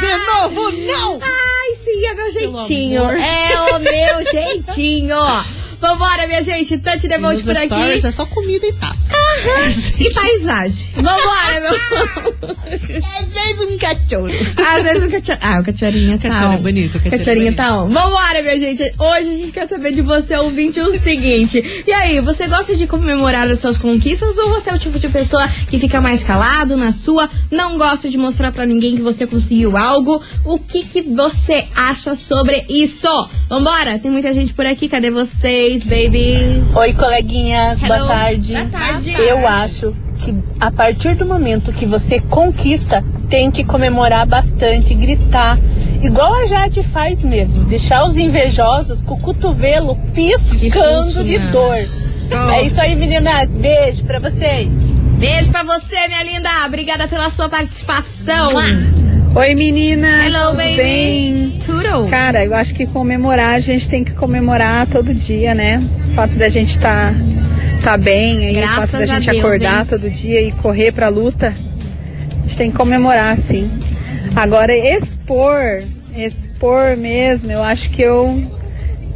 De 0.00 0.26
novo, 0.26 0.72
não. 0.72 1.18
Ai, 1.22 1.76
sim, 1.84 2.06
é 2.06 2.14
meu 2.14 2.32
jeitinho. 2.32 3.02
É 3.10 3.60
o 3.74 3.78
meu 3.78 4.32
jeitinho. 4.32 5.16
Vambora, 5.80 6.26
minha 6.26 6.42
gente. 6.42 6.78
Tante 6.78 7.06
E 7.06 7.18
nos 7.18 7.42
por 7.42 7.56
aqui. 7.56 7.66
stories 7.66 8.04
é 8.04 8.10
só 8.10 8.26
comida 8.26 8.66
e 8.66 8.72
taça. 8.74 9.12
E 9.98 10.12
paisagem. 10.12 10.94
Vambora, 10.96 11.60
meu 11.60 11.76
Às 13.20 13.32
vezes 13.32 13.62
um 13.62 13.78
cachorro. 13.78 14.28
Às 14.56 14.82
vezes 14.82 15.04
o 15.04 15.10
cachorro. 15.10 15.38
Ah, 15.42 15.60
o 15.60 15.64
cachorrinho 15.64 16.18
tá 16.18 16.28
Cachorro 16.28 16.54
on. 16.54 16.58
bonito, 16.62 17.00
Cachorrinho 17.00 17.54
tá 17.54 17.82
on. 17.82 17.88
Vambora, 17.88 18.42
minha 18.42 18.58
gente. 18.58 18.82
Hoje 18.98 19.28
a 19.30 19.34
gente 19.36 19.52
quer 19.52 19.68
saber 19.68 19.92
de 19.92 20.02
você, 20.02 20.36
ouvinte, 20.36 20.80
o 20.80 20.98
seguinte. 20.98 21.84
E 21.86 21.92
aí, 21.92 22.20
você 22.20 22.46
gosta 22.46 22.74
de 22.74 22.86
comemorar 22.86 23.48
as 23.48 23.58
suas 23.58 23.78
conquistas 23.78 24.36
ou 24.38 24.50
você 24.50 24.70
é 24.70 24.74
o 24.74 24.78
tipo 24.78 24.98
de 24.98 25.08
pessoa 25.08 25.46
que 25.68 25.78
fica 25.78 26.00
mais 26.00 26.22
calado 26.22 26.76
na 26.76 26.92
sua, 26.92 27.28
não 27.50 27.76
gosta 27.78 28.08
de 28.08 28.18
mostrar 28.18 28.50
pra 28.52 28.66
ninguém 28.66 28.96
que 28.96 29.02
você 29.02 29.26
conseguiu 29.26 29.76
algo? 29.76 30.22
O 30.44 30.58
que 30.58 30.82
que 30.84 31.02
você 31.02 31.64
acha 31.74 32.14
sobre 32.14 32.64
isso? 32.68 33.08
Vambora, 33.48 33.98
tem 33.98 34.10
muita 34.10 34.32
gente 34.32 34.52
por 34.52 34.66
aqui. 34.66 34.88
Cadê 34.88 35.10
vocês, 35.10 35.65
babies? 35.84 36.76
Oi, 36.76 36.92
coleguinhas, 36.92 37.82
Hello. 37.82 37.96
boa 37.96 38.06
tarde. 38.08 38.52
Boa 38.52 38.66
tarde. 38.66 39.12
Eu 39.18 39.46
acho 39.46 39.96
que 40.20 40.34
a 40.60 40.70
partir 40.70 41.14
do 41.16 41.26
momento 41.26 41.72
que 41.72 41.86
você 41.86 42.20
conquista, 42.20 43.04
tem 43.28 43.50
que 43.50 43.64
comemorar 43.64 44.26
bastante, 44.26 44.94
gritar. 44.94 45.58
Igual 46.00 46.34
a 46.34 46.46
Jade 46.46 46.82
faz 46.82 47.24
mesmo. 47.24 47.64
Deixar 47.64 48.04
os 48.04 48.16
invejosos 48.16 49.02
com 49.02 49.14
o 49.14 49.20
cotovelo 49.20 49.96
piscando 50.14 51.24
de 51.24 51.38
dor. 51.50 51.76
Oh. 52.30 52.50
É 52.50 52.66
isso 52.66 52.80
aí, 52.80 52.94
meninas. 52.94 53.50
Beijo 53.50 54.04
pra 54.04 54.18
vocês. 54.18 54.72
Beijo 55.18 55.50
pra 55.50 55.62
você, 55.62 56.06
minha 56.08 56.22
linda. 56.22 56.48
Obrigada 56.66 57.08
pela 57.08 57.30
sua 57.30 57.48
participação. 57.48 58.50
Oi 59.36 59.54
meninas, 59.54 60.24
Hello, 60.24 60.52
tudo 60.52 60.56
baby. 60.56 60.76
bem? 60.76 61.58
Tudo. 61.62 62.08
Cara, 62.08 62.42
eu 62.42 62.54
acho 62.54 62.72
que 62.72 62.86
comemorar, 62.86 63.54
a 63.56 63.60
gente 63.60 63.86
tem 63.86 64.02
que 64.02 64.12
comemorar 64.12 64.86
todo 64.86 65.12
dia, 65.12 65.54
né? 65.54 65.78
O 66.10 66.14
fato 66.14 66.36
da 66.36 66.48
gente 66.48 66.70
estar 66.70 67.12
tá, 67.84 67.98
bem, 67.98 68.46
aí, 68.46 68.64
o 68.64 68.68
fato 68.68 68.92
da 68.92 69.04
gente 69.04 69.28
Deus, 69.28 69.44
acordar 69.44 69.80
hein? 69.80 69.86
todo 69.90 70.08
dia 70.08 70.40
e 70.40 70.52
correr 70.52 70.90
pra 70.90 71.10
luta, 71.10 71.48
a 71.48 72.42
gente 72.46 72.56
tem 72.56 72.70
que 72.70 72.78
comemorar, 72.78 73.36
sim. 73.36 73.70
Agora, 74.34 74.74
expor, 74.74 75.82
expor 76.16 76.96
mesmo, 76.96 77.52
eu 77.52 77.62
acho 77.62 77.90
que 77.90 78.00
eu 78.00 78.42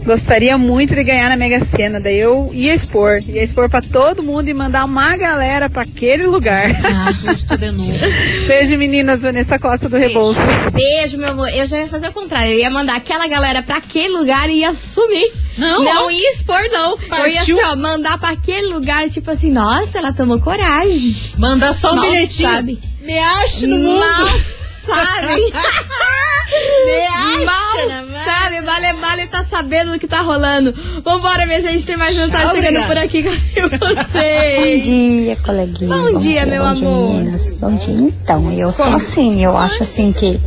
gostaria 0.05 0.57
muito 0.59 0.95
de 0.95 1.03
ganhar 1.05 1.29
na 1.29 1.37
Mega 1.37 1.65
Sena, 1.65 2.01
daí 2.01 2.19
eu 2.19 2.51
ia 2.53 2.75
expor, 2.75 3.21
ia 3.27 3.43
expor 3.43 3.69
pra 3.69 3.81
todo 3.83 4.23
mundo 4.23 4.49
e 4.49 4.55
mandar 4.55 4.85
uma 4.85 5.17
galera 5.17 5.69
pra 5.69 5.83
aquele 5.83 6.27
lugar. 6.27 6.71
Susto 7.15 7.57
de 7.57 7.71
novo. 7.71 7.91
Beijo 8.47 8.77
meninas, 8.77 9.21
Vanessa 9.21 9.59
Costa 9.59 9.89
do 9.89 9.97
Rebouças. 9.97 10.43
Beijo, 10.73 11.19
meu 11.19 11.31
amor. 11.31 11.49
Eu 11.55 11.67
já 11.67 11.79
ia 11.79 11.87
fazer 11.87 12.09
o 12.09 12.13
contrário. 12.13 12.53
Eu 12.53 12.59
ia 12.59 12.71
mandar 12.71 12.97
aquela 12.97 13.27
galera 13.27 13.63
pra 13.63 13.77
aquele 13.77 14.09
lugar 14.17 14.49
e 14.49 14.61
ia 14.61 14.73
sumir. 14.75 15.31
Não, 15.59 15.83
Não 15.85 16.11
ia 16.11 16.31
expor, 16.33 16.61
não. 16.73 16.97
Eu 16.97 17.27
ia 17.29 17.37
Partiu. 17.37 17.59
assim, 17.59 17.67
ó, 17.73 17.77
mandar 17.77 18.19
pra 18.19 18.31
aquele 18.31 18.69
lugar, 18.73 19.09
tipo 19.11 19.31
assim, 19.31 19.51
nossa, 19.51 19.99
ela 19.99 20.13
tomou 20.13 20.41
coragem. 20.41 21.15
Manda 21.37 21.73
só 21.73 21.93
um 21.93 21.97
Mal 21.97 22.05
bilhetinho. 22.07 22.49
sabe. 22.51 22.79
Me 23.03 23.19
ache 23.19 23.67
no 23.67 23.77
mundo. 23.79 23.99
Mal 23.99 24.41
sabe. 24.87 25.41
Me 26.51 27.07
acha, 27.07 27.45
Mal 27.45 27.87
né? 27.89 28.25
sabe. 28.25 28.61
Vale, 28.63 28.93
vale 28.95 29.27
tá 29.27 29.43
sabendo 29.45 29.93
do 29.93 29.99
que 29.99 30.09
tá 30.09 30.21
rolando. 30.21 30.75
Vambora, 31.05 31.47
minha 31.47 31.61
gente. 31.61 31.87
Tem 31.87 31.97
mais 31.97 32.17
mensagem 32.17 32.47
Tchau, 32.47 32.55
chegando 32.57 32.83
obrigada. 32.83 32.95
por 32.95 32.99
aqui. 32.99 33.23
Bom 33.79 33.95
vocês? 33.95 34.83
dia, 34.85 35.37
coleguinha. 35.37 35.89
Bom 35.97 36.19
dia, 36.19 36.47
meu 36.47 36.63
bom 36.63 36.69
amor. 36.71 37.23
Dia. 37.23 37.57
Bom 37.61 37.75
dia. 37.75 37.95
Então, 37.95 38.53
eu 38.53 38.73
sou 38.73 38.85
Como? 38.87 38.97
assim, 38.97 39.45
eu 39.45 39.57
acho 39.57 39.83
assim 39.85 40.13
que, 40.13 40.41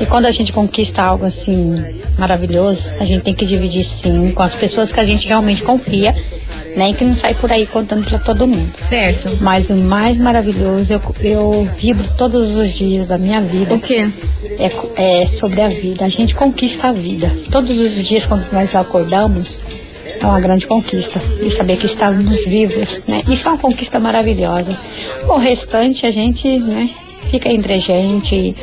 que 0.00 0.06
quando 0.06 0.24
a 0.24 0.30
gente 0.30 0.50
conquista 0.50 1.02
algo 1.02 1.26
assim 1.26 1.84
maravilhoso, 2.18 2.90
a 2.98 3.04
gente 3.04 3.22
tem 3.22 3.34
que 3.34 3.44
dividir 3.44 3.84
sim 3.84 4.32
com 4.32 4.42
as 4.42 4.54
pessoas 4.54 4.90
que 4.90 4.98
a 4.98 5.04
gente 5.04 5.28
realmente 5.28 5.62
confia, 5.62 6.16
né? 6.74 6.88
E 6.88 6.94
que 6.94 7.04
não 7.04 7.12
sai 7.12 7.34
por 7.34 7.52
aí 7.52 7.66
contando 7.66 8.08
pra 8.08 8.18
todo 8.18 8.46
mundo. 8.46 8.72
Certo. 8.80 9.36
Mas 9.42 9.68
o 9.68 9.76
mais 9.76 10.16
maravilhoso, 10.16 10.94
eu, 10.94 11.02
eu 11.20 11.64
vibro 11.64 12.08
todos 12.16 12.56
os 12.56 12.72
dias 12.72 13.06
da 13.06 13.18
minha 13.18 13.42
vida. 13.42 13.74
O 13.74 13.78
quê? 13.78 14.10
É, 14.96 15.20
é 15.22 15.26
sobre 15.26 15.60
a 15.60 15.68
vida. 15.68 16.06
A 16.06 16.08
gente 16.08 16.34
conquista 16.34 16.88
a 16.88 16.92
vida. 16.92 17.30
Todos 17.52 17.78
os 17.78 18.02
dias 18.02 18.24
quando 18.24 18.50
nós 18.52 18.74
acordamos, 18.74 19.58
é 20.18 20.24
uma 20.24 20.40
grande 20.40 20.66
conquista. 20.66 21.20
E 21.42 21.50
saber 21.50 21.76
que 21.76 21.84
estamos 21.84 22.46
vivos, 22.46 23.02
né? 23.06 23.20
Isso 23.28 23.46
é 23.46 23.50
uma 23.50 23.58
conquista 23.58 24.00
maravilhosa. 24.00 24.74
O 25.28 25.36
restante 25.36 26.06
a 26.06 26.10
gente, 26.10 26.58
né, 26.58 26.88
fica 27.30 27.50
entre 27.50 27.74
a 27.74 27.78
gente. 27.78 28.56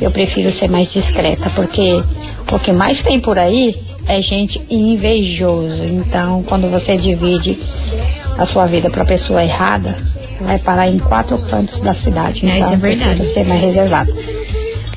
Eu 0.00 0.10
prefiro 0.10 0.50
ser 0.50 0.68
mais 0.68 0.92
discreta, 0.92 1.50
porque 1.50 2.02
o 2.52 2.58
que 2.58 2.72
mais 2.72 3.02
tem 3.02 3.20
por 3.20 3.38
aí 3.38 3.74
é 4.06 4.20
gente 4.22 4.60
invejoso. 4.70 5.84
Então, 5.84 6.42
quando 6.44 6.70
você 6.70 6.96
divide 6.96 7.58
a 8.38 8.46
sua 8.46 8.66
vida 8.66 8.88
para 8.90 9.04
pessoa 9.04 9.42
errada, 9.42 9.96
vai 10.40 10.58
parar 10.58 10.88
em 10.88 10.98
quatro 10.98 11.36
cantos 11.38 11.80
da 11.80 11.92
cidade. 11.92 12.46
É, 12.46 12.58
Então, 12.58 12.66
isso 12.68 12.72
é 12.72 12.76
verdade. 12.76 13.26
ser 13.26 13.44
mais 13.46 13.60
reservada. 13.60 14.12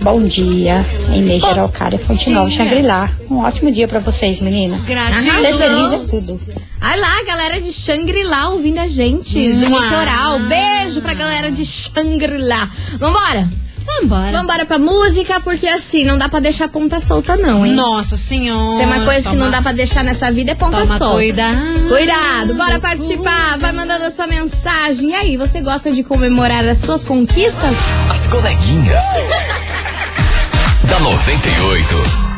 Bom 0.02 0.24
dia, 0.24 0.84
Inês 1.16 1.44
Araucária, 1.44 1.98
Fonte 2.00 2.32
Nova. 2.32 2.50
Xangri-Lá. 2.50 3.12
Um 3.30 3.38
ótimo 3.40 3.72
dia 3.72 3.88
pra 3.88 4.00
vocês, 4.00 4.40
menina. 4.40 4.78
Gratidão. 4.80 5.42
Ser 5.42 5.54
feliz 5.54 5.94
é 5.94 5.98
tudo. 6.20 6.42
Ai 6.80 7.00
lá, 7.00 7.24
galera 7.24 7.62
de 7.62 7.72
Shangri-La 7.72 8.50
ouvindo 8.50 8.80
a 8.80 8.88
gente 8.88 9.34
do 9.54 9.66
litoral. 9.66 10.40
Beijo 10.48 11.02
pra 11.02 11.14
galera 11.14 11.52
de 11.52 11.64
Shangri-La. 11.64 12.68
Vambora. 13.00 13.48
Vambora. 14.00 14.32
Vambora 14.32 14.66
pra 14.66 14.80
música, 14.80 15.40
porque 15.42 15.68
assim, 15.68 16.06
não 16.06 16.18
dá 16.18 16.28
pra 16.30 16.40
deixar 16.40 16.68
ponta 16.70 17.00
solta 17.00 17.36
não, 17.38 17.66
hein? 17.66 17.74
Nossa 17.74 18.16
senhora. 18.18 18.78
Tem 18.78 18.86
uma 18.88 19.06
coisa 19.06 19.30
que 19.30 19.36
toma- 19.36 19.46
não 19.46 19.52
dá 19.52 19.62
pra 19.62 19.72
deixar 19.72 20.04
nessa 20.04 20.32
vida 20.32 20.52
é 20.52 20.56
ponta 20.56 20.78
Toma 20.78 20.98
solta. 20.98 21.16
cuidado. 21.16 21.88
Cuidado, 21.90 22.56
bora 22.56 22.80
participar, 22.80 23.58
vai 23.60 23.72
mandando 23.72 24.06
a 24.06 24.12
sua 24.12 24.28
mensagem. 24.28 25.10
E 25.10 25.14
aí, 25.14 25.38
você 25.38 25.62
gosta 25.62 25.92
de 25.92 26.04
comemorar 26.04 26.66
as 26.66 26.80
suas 26.80 27.04
conquistas? 27.04 27.76
As 28.10 28.28
coleguinhas. 28.28 29.04
da 30.90 31.00
98. 31.00 32.31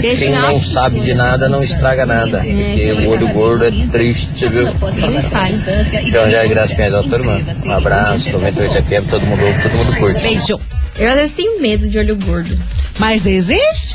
Deixa 0.00 0.24
Quem 0.24 0.34
em 0.34 0.36
não 0.36 0.54
off. 0.54 0.66
sabe 0.66 1.00
de 1.00 1.14
nada 1.14 1.48
não 1.48 1.62
estraga 1.62 2.04
nada. 2.04 2.38
Porque 2.38 2.92
o 2.92 3.08
olho 3.10 3.28
gordo 3.28 3.64
é 3.66 3.70
triste, 3.92 4.48
viu? 4.48 4.66
Então 4.66 6.30
já 6.30 6.44
é 6.44 6.48
graças 6.48 6.80
a 6.80 6.88
Deus, 6.88 7.06
turma. 7.06 7.40
Um 7.66 7.72
abraço, 7.72 8.32
98 8.32 8.84
FM, 8.84 9.10
todo 9.10 9.26
mundo 9.26 9.42
todo 9.62 9.74
mundo 9.76 9.96
curte. 9.96 10.20
Beijo. 10.22 10.60
Eu 10.96 11.08
às 11.10 11.14
vezes 11.14 11.32
tenho 11.36 11.60
medo 11.62 11.88
de 11.88 11.98
olho 11.98 12.16
gordo. 12.16 12.58
Mas 12.98 13.24
existe. 13.26 13.94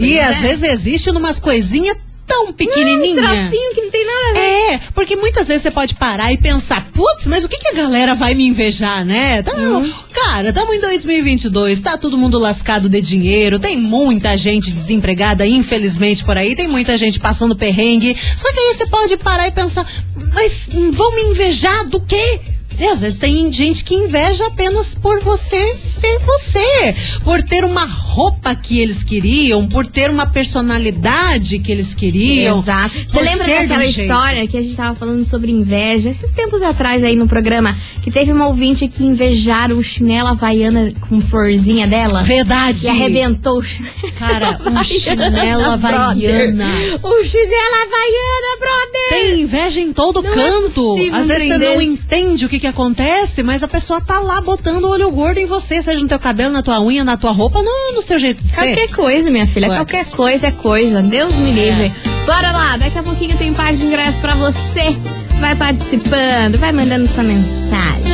E 0.00 0.14
Pois 0.14 0.28
às 0.28 0.36
é. 0.38 0.40
vezes 0.40 0.62
existe 0.70 1.12
numas 1.12 1.38
coisinhas 1.38 1.96
tão 2.26 2.52
pequenininhas. 2.52 3.18
Um 3.18 3.26
tracinho 3.26 3.74
que 3.74 3.80
não 3.82 3.90
tem 3.90 4.06
nada 4.06 4.28
a 4.30 4.32
ver. 4.34 4.40
É, 4.74 4.80
porque 4.94 5.16
muitas 5.16 5.48
vezes 5.48 5.62
você 5.62 5.70
pode 5.70 5.96
parar 5.96 6.32
e 6.32 6.38
pensar, 6.38 6.88
putz, 6.92 7.26
mas 7.26 7.42
o 7.42 7.48
que, 7.48 7.58
que 7.58 7.68
a 7.68 7.74
galera 7.74 8.14
vai 8.14 8.34
me 8.34 8.46
invejar, 8.46 9.04
né? 9.04 9.42
Tá, 9.42 9.50
Uhum. 9.56 9.92
Cara, 10.12 10.50
estamos 10.50 10.76
em 10.76 10.80
2022, 10.80 11.80
tá 11.80 11.98
todo 11.98 12.16
mundo 12.16 12.38
lascado 12.38 12.88
de 12.88 13.00
dinheiro, 13.00 13.58
tem 13.58 13.76
muita 13.76 14.36
gente 14.36 14.70
desempregada, 14.70 15.44
infelizmente, 15.44 16.24
por 16.24 16.36
aí, 16.36 16.54
tem 16.54 16.68
muita 16.68 16.96
gente 16.96 17.18
passando 17.18 17.56
perrengue. 17.56 18.16
Só 18.36 18.50
que 18.52 18.60
aí 18.60 18.74
você 18.74 18.86
pode 18.86 19.16
parar 19.16 19.48
e 19.48 19.50
pensar, 19.50 19.84
mas 20.32 20.68
vão 20.92 21.12
me 21.14 21.22
invejar 21.32 21.84
do 21.88 22.00
quê? 22.00 22.40
E 22.80 22.86
às 22.86 23.00
vezes 23.00 23.18
tem 23.18 23.52
gente 23.52 23.84
que 23.84 23.94
inveja 23.94 24.46
apenas 24.46 24.94
por 24.94 25.20
você 25.20 25.74
ser 25.74 26.18
você, 26.20 26.94
por 27.22 27.42
ter 27.42 27.62
uma 27.62 27.84
roupa 27.84 28.54
que 28.54 28.80
eles 28.80 29.02
queriam, 29.02 29.68
por 29.68 29.86
ter 29.86 30.10
uma 30.10 30.26
personalidade 30.26 31.58
que 31.58 31.70
eles 31.70 31.92
queriam. 31.92 32.58
Exato. 32.58 32.94
Você 33.06 33.20
lembra 33.20 33.44
um 33.44 33.46
daquela 33.46 33.84
jeito. 33.84 34.00
história 34.00 34.46
que 34.48 34.56
a 34.56 34.62
gente 34.62 34.74
tava 34.74 34.94
falando 34.94 35.22
sobre 35.24 35.50
inveja 35.50 36.08
esses 36.08 36.30
tempos 36.32 36.62
atrás 36.62 37.04
aí 37.04 37.14
no 37.16 37.28
programa? 37.28 37.76
Que 38.02 38.10
teve 38.10 38.32
uma 38.32 38.46
ouvinte 38.46 38.88
que 38.88 39.04
invejaram 39.04 39.76
o 39.76 39.82
chinelo 39.82 40.28
havaiana 40.28 40.90
com 41.06 41.20
florzinha 41.20 41.86
dela? 41.86 42.22
Verdade. 42.22 42.86
E 42.86 42.88
arrebentou 42.88 43.58
o 43.58 43.62
chinelo. 43.62 43.94
Cara, 44.18 44.58
um 44.64 44.82
chinelo 44.84 45.64
havaiana. 45.64 46.70
O 47.02 47.24
chinelo 47.24 47.74
havaiana, 47.74 48.58
brother! 48.58 49.08
Tem 49.10 49.40
inveja 49.42 49.80
em 49.80 49.92
todo 49.92 50.22
Não 50.22 50.30
é 50.30 50.34
canto. 50.34 50.94
possível 50.94 51.18
Às 51.18 51.26
vezes 51.26 51.48
você 51.48 51.58
não 51.58 51.82
entende 51.82 52.46
o 52.46 52.48
que, 52.48 52.58
que 52.58 52.66
acontece, 52.70 53.42
mas 53.42 53.62
a 53.62 53.68
pessoa 53.68 54.00
tá 54.00 54.18
lá 54.20 54.40
botando 54.40 54.84
o 54.84 54.88
olho 54.88 55.10
gordo 55.10 55.38
em 55.38 55.46
você, 55.46 55.82
seja 55.82 56.00
no 56.00 56.08
teu 56.08 56.18
cabelo, 56.18 56.52
na 56.52 56.62
tua 56.62 56.80
unha, 56.80 57.04
na 57.04 57.16
tua 57.16 57.32
roupa, 57.32 57.62
no, 57.62 57.92
no 57.94 58.02
seu 58.02 58.18
jeito 58.18 58.42
de 58.42 58.48
ser. 58.48 58.74
Qualquer 58.74 58.88
coisa, 58.90 59.30
minha 59.30 59.46
filha. 59.46 59.68
Qualquer 59.68 60.04
coisa 60.10 60.48
é 60.48 60.50
coisa. 60.50 61.02
Deus 61.02 61.34
me 61.34 61.52
livre. 61.52 61.92
Bora 62.26 62.52
lá, 62.52 62.76
daqui 62.76 62.98
a 62.98 63.02
pouquinho 63.02 63.36
tem 63.36 63.52
par 63.52 63.72
de 63.72 63.84
ingresso 63.84 64.18
pra 64.20 64.34
você. 64.34 64.96
Vai 65.40 65.54
participando, 65.54 66.58
vai 66.58 66.72
mandando 66.72 67.06
sua 67.06 67.22
mensagem. 67.22 68.04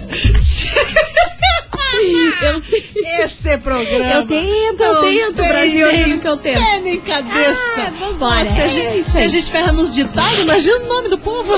Eu, 2.42 2.62
Esse 3.24 3.58
programa. 3.58 4.04
eu 4.12 4.26
tento, 4.26 4.82
eu 4.82 5.00
tento, 5.00 5.36
Brasil, 5.36 5.86
eu 5.86 6.18
que 6.20 6.28
eu 6.28 6.36
tento. 6.36 6.60
cabeça. 7.04 7.60
Ah, 7.78 7.92
vambora. 7.98 8.44
Se 8.54 8.60
a, 8.60 8.64
É 8.64 8.68
gente, 8.68 9.00
isso 9.00 9.10
se 9.10 9.18
a 9.18 9.28
gente 9.28 9.50
ferra 9.50 9.72
nos 9.72 9.92
ditados, 9.94 10.38
imagina 10.38 10.76
o 10.78 10.86
nome 10.86 11.08
do 11.08 11.18
povo. 11.18 11.52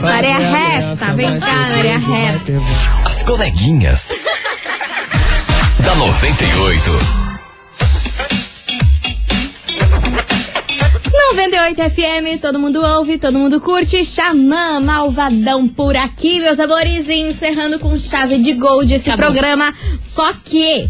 Maria 0.00 0.38
Reta, 0.38 1.14
vem 1.14 1.40
cá, 1.40 1.68
Maria 1.70 1.98
Reta. 1.98 2.52
As 3.04 3.22
coleguinhas. 3.22 4.12
da 5.80 5.94
98. 5.96 7.27
98 11.30 11.90
FM, 11.90 12.40
todo 12.40 12.58
mundo 12.58 12.80
ouve, 12.82 13.18
todo 13.18 13.38
mundo 13.38 13.60
curte. 13.60 14.02
Xamã 14.02 14.80
Malvadão 14.80 15.68
por 15.68 15.94
aqui, 15.94 16.40
meus 16.40 16.58
amores. 16.58 17.06
E 17.08 17.16
encerrando 17.20 17.78
com 17.78 17.98
chave 17.98 18.38
de 18.38 18.54
gold 18.54 18.92
esse 18.92 19.10
Acabou. 19.10 19.32
programa. 19.32 19.74
Só 20.00 20.32
que, 20.32 20.88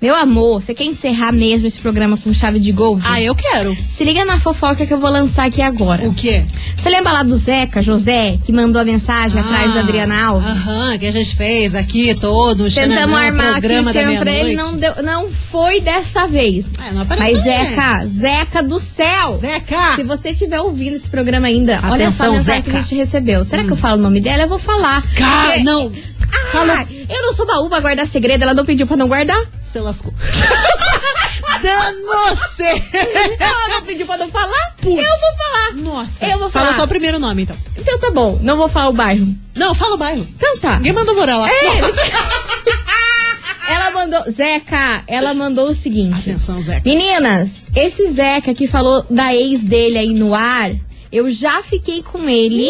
meu 0.00 0.14
amor, 0.14 0.60
você 0.62 0.74
quer 0.74 0.84
encerrar 0.84 1.32
mesmo 1.32 1.66
esse 1.66 1.78
programa 1.78 2.16
com 2.16 2.32
chave 2.32 2.58
de 2.60 2.70
gold? 2.72 3.02
Ah, 3.06 3.20
eu 3.20 3.34
quero. 3.34 3.76
Se 3.88 4.04
liga 4.04 4.24
na 4.24 4.38
fofoca 4.38 4.86
que 4.86 4.92
eu 4.92 4.98
vou 4.98 5.10
lançar 5.10 5.46
aqui 5.46 5.62
agora. 5.62 6.06
O 6.08 6.14
quê? 6.14 6.44
Você 6.76 6.90
lembra 6.90 7.12
lá 7.12 7.22
do 7.22 7.34
Zeca, 7.36 7.80
José, 7.80 8.38
que 8.44 8.52
mandou 8.52 8.80
a 8.80 8.84
mensagem 8.84 9.40
atrás 9.40 9.72
da 9.72 9.80
Adriana 9.80 10.22
Alves? 10.26 10.46
Ah, 10.46 10.50
Aham, 10.72 10.98
que 10.98 11.06
a 11.06 11.10
gente 11.12 11.34
fez 11.34 11.74
aqui 11.74 12.14
todo, 12.20 12.64
o 12.64 12.70
Tentamos 12.70 12.94
Xananã, 12.96 13.18
armar 13.18 13.46
aqui, 13.52 13.60
programa 13.60 13.82
da 13.84 13.90
escrevemos 13.90 14.20
pra 14.20 14.30
ele, 14.32 14.44
meia-noite. 14.56 14.72
não, 14.72 14.78
deu, 14.78 15.02
não 15.02 15.28
foi 15.30 15.80
dessa 15.80 16.26
vez. 16.26 16.72
É, 16.78 16.92
não 16.92 17.02
apareceu, 17.02 17.34
Mas 17.34 17.44
né? 17.44 17.64
Zeca, 17.68 18.06
Zeca 18.06 18.62
do 18.62 18.78
céu! 18.80 19.38
Zeca! 19.40 19.96
Se 19.96 20.02
você 20.02 20.30
estiver 20.30 20.60
ouvindo 20.60 20.96
esse 20.96 21.08
programa 21.08 21.46
ainda, 21.46 21.80
olha 21.84 22.10
só 22.10 22.24
a 22.24 22.28
Atenção, 22.28 22.32
mensagem 22.32 22.62
que 22.62 22.70
Zeca. 22.70 22.78
a 22.78 22.82
gente 22.82 22.94
recebeu. 22.96 23.44
Será 23.44 23.64
que 23.64 23.72
eu 23.72 23.76
falo 23.76 23.96
o 23.96 24.02
nome 24.02 24.20
dela? 24.20 24.42
Eu 24.42 24.48
vou 24.48 24.58
falar. 24.58 25.02
Cara, 25.14 25.48
Porque- 25.54 25.62
não. 25.64 25.92
Ah, 26.28 26.46
Fala. 26.52 26.86
Eu 27.08 27.22
não 27.22 27.32
sou 27.34 27.46
baú 27.46 27.68
pra 27.68 27.80
guardar 27.80 28.06
segredo, 28.06 28.42
ela 28.42 28.54
não 28.54 28.64
pediu 28.64 28.86
pra 28.86 28.96
não 28.96 29.08
guardar. 29.08 29.40
Você 29.60 29.80
lascou. 29.80 30.12
Danou-se! 31.62 32.62
Ela 33.38 33.68
não 33.68 33.82
pediu 33.82 34.06
pra 34.06 34.16
não 34.18 34.28
falar? 34.28 34.74
Eu 34.82 34.92
vou 34.94 35.02
falar. 35.38 35.72
Nossa. 35.76 36.26
Eu 36.26 36.38
vou 36.38 36.50
Fala 36.50 36.66
falar. 36.66 36.76
só 36.76 36.84
o 36.84 36.88
primeiro 36.88 37.18
nome, 37.18 37.42
então. 37.42 37.56
Então 37.76 37.98
tá 37.98 38.10
bom, 38.10 38.38
não 38.42 38.56
vou 38.56 38.68
falar 38.68 38.88
o 38.88 38.92
bairro. 38.92 39.26
Não, 39.54 39.74
fala 39.74 39.94
o 39.94 39.98
bairro. 39.98 40.26
Então 40.36 40.58
tá. 40.58 40.76
Ninguém 40.76 40.92
mandou 40.92 41.14
morar 41.14 41.38
lá. 41.38 41.48
Ela 43.68 43.90
mandou. 43.90 44.22
Zeca, 44.30 45.02
ela 45.08 45.34
mandou 45.34 45.68
o 45.70 45.74
seguinte. 45.74 46.30
Atenção, 46.30 46.62
Zeca. 46.62 46.82
Meninas, 46.84 47.64
esse 47.74 48.08
Zeca 48.12 48.54
que 48.54 48.68
falou 48.68 49.04
da 49.10 49.34
ex 49.34 49.64
dele 49.64 49.98
aí 49.98 50.14
no 50.14 50.34
ar, 50.34 50.70
eu 51.10 51.28
já 51.28 51.62
fiquei 51.64 52.00
com 52.02 52.28
ele 52.28 52.68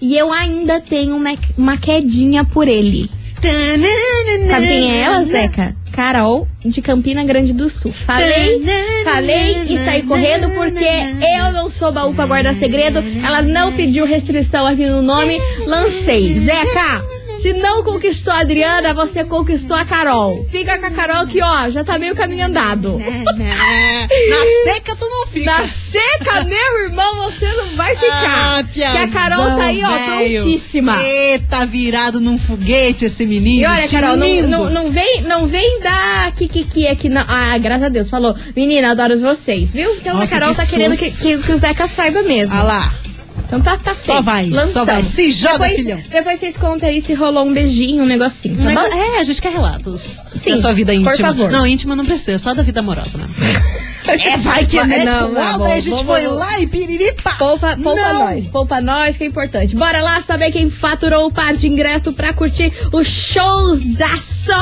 e 0.00 0.16
eu 0.16 0.30
ainda 0.30 0.78
tenho 0.80 1.16
uma, 1.16 1.34
uma 1.56 1.78
quedinha 1.78 2.44
por 2.44 2.68
ele. 2.68 3.10
Sabe 4.50 4.66
quem 4.66 4.92
é 4.92 5.00
ela, 5.00 5.24
Zeca? 5.24 5.76
Carol, 5.92 6.46
de 6.62 6.82
Campina 6.82 7.24
Grande 7.24 7.54
do 7.54 7.70
Sul. 7.70 7.90
Falei, 7.90 8.62
falei 9.02 9.62
e 9.66 9.78
saí 9.78 10.02
correndo 10.02 10.50
porque 10.50 10.84
eu 10.84 11.52
não 11.52 11.70
sou 11.70 11.90
baú 11.90 12.12
pra 12.12 12.26
guardar 12.26 12.54
segredo. 12.54 13.02
Ela 13.24 13.40
não 13.40 13.72
pediu 13.72 14.04
restrição 14.04 14.66
aqui 14.66 14.86
no 14.86 15.00
nome. 15.00 15.40
Lancei. 15.66 16.38
Zeca, 16.38 17.02
se 17.40 17.52
não 17.52 17.82
conquistou 17.82 18.32
a 18.32 18.40
Adriana, 18.40 18.94
você 18.94 19.24
conquistou 19.24 19.76
a 19.76 19.84
Carol. 19.84 20.46
Fica 20.50 20.78
com 20.78 20.86
a 20.86 20.90
Carol 20.90 21.26
que, 21.26 21.42
ó, 21.42 21.68
já 21.68 21.84
tá 21.84 21.98
meio 21.98 22.14
caminho 22.14 22.46
andado. 22.46 22.98
Na 22.98 24.72
seca 24.72 24.96
tu 24.96 25.04
não 25.08 25.26
fica. 25.26 25.50
Na 25.50 25.66
seca, 25.66 26.44
meu 26.44 26.84
irmão, 26.84 27.16
você 27.16 27.46
não 27.52 27.76
vai 27.76 27.94
ficar. 27.96 28.58
Ah, 28.58 28.62
que 28.64 28.82
a 28.82 29.08
Carol 29.08 29.56
tá 29.56 29.64
aí, 29.64 29.82
ó, 29.82 30.34
prontíssima. 30.38 31.02
Eita, 31.02 31.66
virado 31.66 32.20
num 32.20 32.38
foguete 32.38 33.04
esse 33.04 33.26
menino. 33.26 33.62
E 33.62 33.66
olha, 33.66 33.88
Carol, 33.88 34.16
não, 34.16 34.42
não, 34.42 34.70
não 34.70 34.90
vem, 34.90 35.22
não 35.22 35.46
vem 35.46 35.80
dar 35.80 36.32
kikiki 36.32 36.86
aqui, 36.88 37.08
não. 37.08 37.24
Ah, 37.26 37.56
graças 37.58 37.84
a 37.84 37.88
Deus, 37.88 38.08
falou. 38.10 38.34
Menina, 38.54 38.90
adoro 38.90 39.18
vocês, 39.18 39.72
viu? 39.72 39.90
Então 39.96 40.16
Nossa, 40.16 40.36
a 40.36 40.40
Carol 40.40 40.54
que 40.54 40.60
tá 40.60 40.66
querendo 40.66 40.96
que, 40.96 41.10
susto. 41.10 41.22
que, 41.22 41.38
que 41.38 41.52
o 41.52 41.56
Zeca 41.56 41.88
saiba 41.88 42.22
mesmo. 42.22 42.56
Ah 42.56 42.62
lá. 42.62 42.94
Então 43.46 43.60
tá, 43.60 43.78
tá 43.78 43.94
Só 43.94 44.14
feito. 44.14 44.22
vai, 44.24 44.48
só 44.50 44.56
Lançamos. 44.56 44.86
vai. 44.86 45.02
Se 45.02 45.30
joga, 45.30 45.52
depois, 45.58 45.76
filhão. 45.76 46.02
Depois 46.10 46.40
vocês 46.40 46.56
contam 46.56 46.88
aí 46.88 47.00
se 47.00 47.14
rolou 47.14 47.44
um 47.46 47.52
beijinho, 47.52 48.02
um 48.02 48.06
negocinho, 48.06 48.56
tá 48.56 48.62
Um 48.70 48.74
bom? 48.74 48.80
É, 48.98 49.20
a 49.20 49.24
gente 49.24 49.40
quer 49.40 49.52
relatos 49.52 50.20
Sim, 50.34 50.50
da 50.50 50.56
sua 50.56 50.72
vida 50.72 50.92
por 50.92 50.98
íntima. 51.00 51.28
favor. 51.28 51.50
Não, 51.50 51.64
íntima 51.66 51.94
não 51.94 52.04
precisa, 52.04 52.38
só 52.38 52.52
da 52.54 52.62
vida 52.64 52.80
amorosa, 52.80 53.18
né? 53.18 53.26
é, 54.08 54.36
vai 54.38 54.64
que 54.66 54.76
Vai- 54.76 54.86
né? 54.88 55.04
não, 55.04 55.28
tipo, 55.28 55.64
a 55.64 55.80
gente 55.80 55.90
vamos- 55.90 56.02
foi 56.06 56.26
lá 56.26 56.58
e 56.60 56.66
piriripa. 56.66 57.36
Poupa, 57.38 57.76
poupa 57.80 58.00
Não. 58.12 58.18
nós, 58.26 58.46
poupa 58.48 58.80
nós, 58.80 59.16
que 59.16 59.22
é 59.22 59.26
importante. 59.28 59.76
Bora 59.76 60.02
lá 60.02 60.20
saber 60.22 60.50
quem 60.50 60.68
faturou 60.68 61.26
o 61.26 61.30
par 61.32 61.54
de 61.56 61.68
ingresso 61.68 62.12
pra 62.12 62.32
curtir 62.32 62.72
o 62.92 63.04
showzaço 63.04 64.52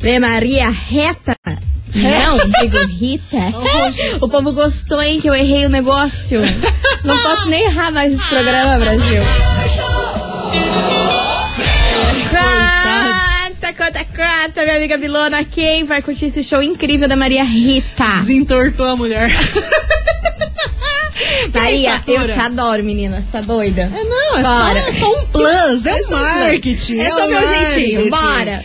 de 0.00 0.18
Maria 0.18 0.68
Reta. 0.68 1.36
Não, 1.94 2.34
digo 2.60 2.78
Rita. 2.86 3.36
o 4.20 4.28
povo 4.28 4.52
gostou, 4.52 5.00
hein, 5.00 5.20
que 5.20 5.28
eu 5.28 5.34
errei 5.34 5.66
o 5.66 5.68
negócio. 5.68 6.40
Não 7.04 7.18
posso 7.18 7.48
nem 7.48 7.64
errar 7.64 7.90
mais 7.90 8.12
esse 8.12 8.28
programa, 8.28 8.78
Brasil. 8.78 9.22
Conta, 12.30 13.72
conta, 13.74 14.04
conta, 14.04 14.62
minha 14.62 14.76
amiga 14.76 14.96
Bilona. 14.98 15.44
Quem 15.44 15.84
vai 15.84 16.02
curtir 16.02 16.26
esse 16.26 16.42
show 16.42 16.62
incrível 16.62 17.08
da 17.08 17.16
Maria 17.16 17.44
Rita? 17.44 18.04
Desentortou 18.18 18.86
a 18.86 18.96
mulher. 18.96 19.30
Maria, 21.54 22.02
eu 22.06 22.26
te 22.28 22.38
adoro, 22.38 22.82
menina. 22.84 23.20
Você 23.20 23.28
tá 23.30 23.40
doida? 23.40 23.82
É, 23.94 24.04
não, 24.04 24.38
é 24.38 24.42
só, 24.42 24.68
é 24.76 24.92
só 24.92 25.12
um 25.20 25.26
plus, 25.26 25.86
é, 25.86 25.98
É 26.02 26.06
um 26.06 26.10
marketing. 26.10 26.98
É 26.98 27.08
o 27.08 27.12
só 27.12 27.28
meu 27.28 27.40
jeitinho, 27.48 28.10
marketing. 28.10 28.10
bora. 28.10 28.64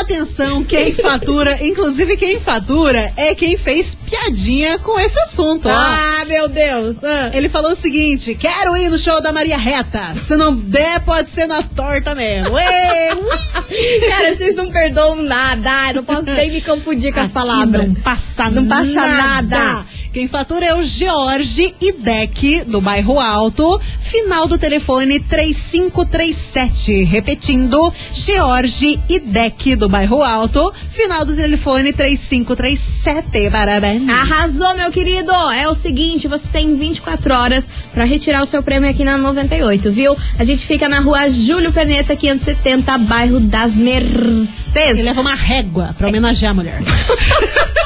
Atenção, 0.00 0.64
quem 0.64 0.92
fatura, 0.92 1.58
inclusive 1.64 2.16
quem 2.16 2.38
fatura 2.40 3.12
é 3.16 3.34
quem 3.34 3.56
fez 3.56 3.94
piadinha 3.94 4.78
com 4.78 4.98
esse 4.98 5.18
assunto, 5.20 5.68
ó. 5.68 5.72
Ah, 5.72 6.24
meu 6.26 6.48
Deus. 6.48 7.02
Ah. 7.04 7.30
Ele 7.34 7.48
falou 7.48 7.72
o 7.72 7.76
seguinte: 7.76 8.34
quero 8.34 8.76
ir 8.76 8.88
no 8.88 8.98
show 8.98 9.20
da 9.20 9.32
Maria 9.32 9.58
Reta. 9.58 10.14
Se 10.16 10.36
não 10.36 10.54
der, 10.54 11.00
pode 11.00 11.30
ser 11.30 11.46
na 11.46 11.62
torta 11.62 12.14
mesmo. 12.14 12.54
Cara, 14.08 14.36
vocês 14.36 14.54
não 14.54 14.70
perdoam 14.70 15.16
nada. 15.22 15.70
Ai, 15.70 15.92
Não 15.92 16.04
posso 16.04 16.30
nem 16.30 16.50
me 16.50 16.60
confundir 16.60 17.12
com 17.12 17.18
as 17.20 17.26
Aqui 17.26 17.34
palavras. 17.34 17.86
Não 17.86 17.94
passa 17.94 18.50
Não 18.50 18.66
passa 18.66 18.94
nada. 18.94 19.56
nada. 19.58 19.86
Quem 20.16 20.26
fatura 20.26 20.64
é 20.64 20.74
o 20.74 20.82
George 20.82 21.74
Idec, 21.78 22.64
do 22.64 22.80
bairro 22.80 23.20
Alto. 23.20 23.78
Final 24.00 24.48
do 24.48 24.56
telefone 24.56 25.20
3537. 25.20 27.04
Repetindo, 27.04 27.92
George 28.14 28.98
Idec, 29.10 29.76
do 29.76 29.90
bairro 29.90 30.22
Alto. 30.22 30.72
Final 30.90 31.26
do 31.26 31.36
telefone 31.36 31.92
3537. 31.92 33.50
Parabéns. 33.50 34.08
Arrasou, 34.08 34.74
meu 34.74 34.90
querido! 34.90 35.32
É 35.52 35.68
o 35.68 35.74
seguinte, 35.74 36.26
você 36.26 36.48
tem 36.48 36.74
24 36.74 37.34
horas 37.34 37.68
pra 37.92 38.06
retirar 38.06 38.40
o 38.40 38.46
seu 38.46 38.62
prêmio 38.62 38.88
aqui 38.88 39.04
na 39.04 39.18
98, 39.18 39.92
viu? 39.92 40.16
A 40.38 40.44
gente 40.44 40.64
fica 40.64 40.88
na 40.88 41.00
rua 41.00 41.28
Júlio 41.28 41.74
Perneta, 41.74 42.16
570, 42.16 42.96
bairro 42.96 43.38
das 43.38 43.74
Mercedes. 43.74 44.98
Ele 44.98 45.02
leva 45.02 45.20
uma 45.20 45.34
régua 45.34 45.94
pra 45.98 46.08
homenagear 46.08 46.52
a 46.52 46.54
mulher. 46.54 46.80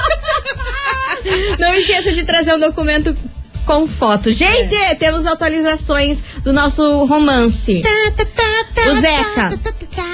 Não 1.59 1.75
esqueça 1.75 2.13
de 2.13 2.25
trazer 2.25 2.55
um 2.55 2.59
documento 2.59 3.17
com 3.65 3.87
foto. 3.87 4.33
Gente, 4.33 4.77
temos 4.99 5.27
atualizações 5.27 6.23
do 6.43 6.53
nosso 6.53 7.05
romance. 7.05 7.83
O 8.91 9.01
Zeca. 9.01 9.61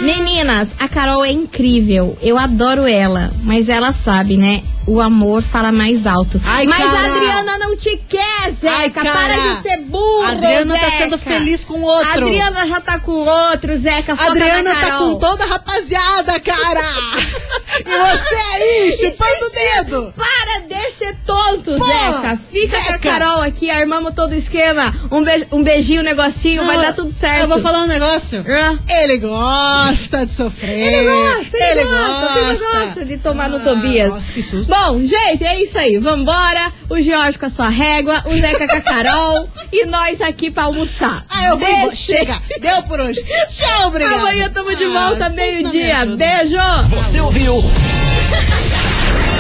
Meninas, 0.03 0.75
a 0.79 0.89
Carol 0.89 1.25
é 1.25 1.31
incrível. 1.31 2.19
Eu 2.21 2.37
adoro 2.37 2.87
ela. 2.87 3.33
Mas 3.43 3.69
ela 3.69 3.93
sabe, 3.93 4.37
né? 4.37 4.63
O 4.87 5.01
amor 5.01 5.43
fala 5.43 5.73
mais 5.73 6.07
alto. 6.07 6.41
Ai, 6.45 6.65
mas 6.67 6.81
a 6.81 6.97
Carol. 6.97 7.17
Adriana 7.17 7.59
não 7.59 7.77
te 7.77 7.97
quer, 8.09 8.51
Zeca. 8.53 8.77
Ai, 8.77 8.91
Para 8.91 9.13
cara. 9.13 9.35
de 9.57 9.63
ser 9.63 9.77
burro. 9.83 10.23
A 10.23 10.31
Adriana 10.31 10.75
tá 10.79 10.87
Zeca. 10.87 10.97
sendo 10.99 11.19
feliz 11.19 11.65
com 11.65 11.83
outro. 11.83 12.09
A 12.09 12.15
Adriana 12.15 12.67
já 12.67 12.81
tá 12.81 12.99
com 13.01 13.13
outro, 13.13 13.75
Zeca. 13.77 14.13
A 14.13 14.17
Foca 14.17 14.31
Adriana 14.31 14.73
na 14.75 14.81
tá 14.81 14.99
com 14.99 15.15
toda 15.17 15.43
a 15.43 15.47
rapaziada, 15.49 16.39
cara! 16.39 16.81
e 17.81 17.83
você 17.85 18.35
aí, 18.55 18.93
chupando 18.93 19.47
o 19.47 19.51
dedo! 19.51 20.15
Para 20.17 20.61
de 20.69 20.93
ser 20.93 21.17
tonto, 21.27 21.75
Pô, 21.77 21.85
Zeca. 21.85 22.39
Fica 22.51 22.77
com 22.77 22.83
a 22.83 22.87
Zeca. 22.93 22.99
Carol 23.01 23.43
aqui, 23.43 23.69
armamos 23.71 24.15
todo 24.15 24.31
o 24.33 24.35
esquema. 24.37 24.95
Um, 25.11 25.25
be- 25.25 25.49
um 25.51 25.63
beijinho, 25.65 26.01
um 26.01 26.05
negocinho, 26.05 26.65
vai 26.65 26.77
Ah, 26.77 26.83
dar 26.83 26.93
tudo 26.95 27.13
certo. 27.13 27.41
Eu 27.43 27.49
vou 27.49 27.61
falar 27.61 27.83
um 27.83 27.87
negócio. 27.87 28.45
Ah. 28.49 28.79
Ele 29.03 29.19
gosta 29.19 30.25
de 30.25 30.33
sofrer. 30.33 30.71
Ele 30.95 31.11
gosta, 31.11 31.57
ele, 31.57 31.81
Ele 31.81 31.85
gosta, 31.85 32.39
ele 32.39 32.49
gosta. 32.57 32.79
gosta 32.79 33.05
de 33.05 33.19
tomar 33.19 33.49
no 33.49 33.59
Tobias. 33.61 34.11
nossa, 34.15 34.33
que 34.33 34.43
susto. 34.43 34.76
Bom, 34.85 35.01
gente, 35.05 35.45
é 35.45 35.61
isso 35.61 35.79
aí. 35.79 35.97
Vambora. 35.99 36.73
O 36.89 37.01
George 37.01 37.39
com 37.39 37.47
a 37.47 37.51
sua 37.51 37.69
régua, 37.69 38.23
o 38.27 38.31
Zeca 38.31 38.69
com 38.69 38.77
a 38.77 38.81
Carol 38.81 39.49
e 39.73 39.85
nós 39.87 40.21
aqui 40.21 40.51
pra 40.51 40.65
almoçar. 40.65 41.25
Ah, 41.29 41.47
eu 41.47 41.59
vou 41.59 41.69
embora. 41.69 41.97
Chega, 41.97 42.41
deu 42.61 42.83
por 42.83 43.01
hoje. 43.01 43.25
Tchau, 43.49 43.89
obrigada. 43.89 44.17
Amanhã 44.17 44.51
tamo 44.51 44.75
de 44.77 44.85
Ah, 44.85 44.89
volta, 44.89 45.29
me 45.31 45.37
meio-dia. 45.37 46.07
Beijo. 46.07 46.57
Você 46.91 47.21
ouviu? 47.21 47.65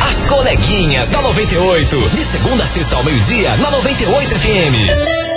As 0.09 0.25
coleguinhas 0.25 1.11
da 1.11 1.20
98. 1.22 1.96
De 2.11 2.25
segunda 2.25 2.64
a 2.64 2.66
sexta 2.66 2.96
ao 2.96 3.05
meio-dia, 3.05 3.57
na 3.57 3.70
98 3.70 4.38
FM. 4.38 5.36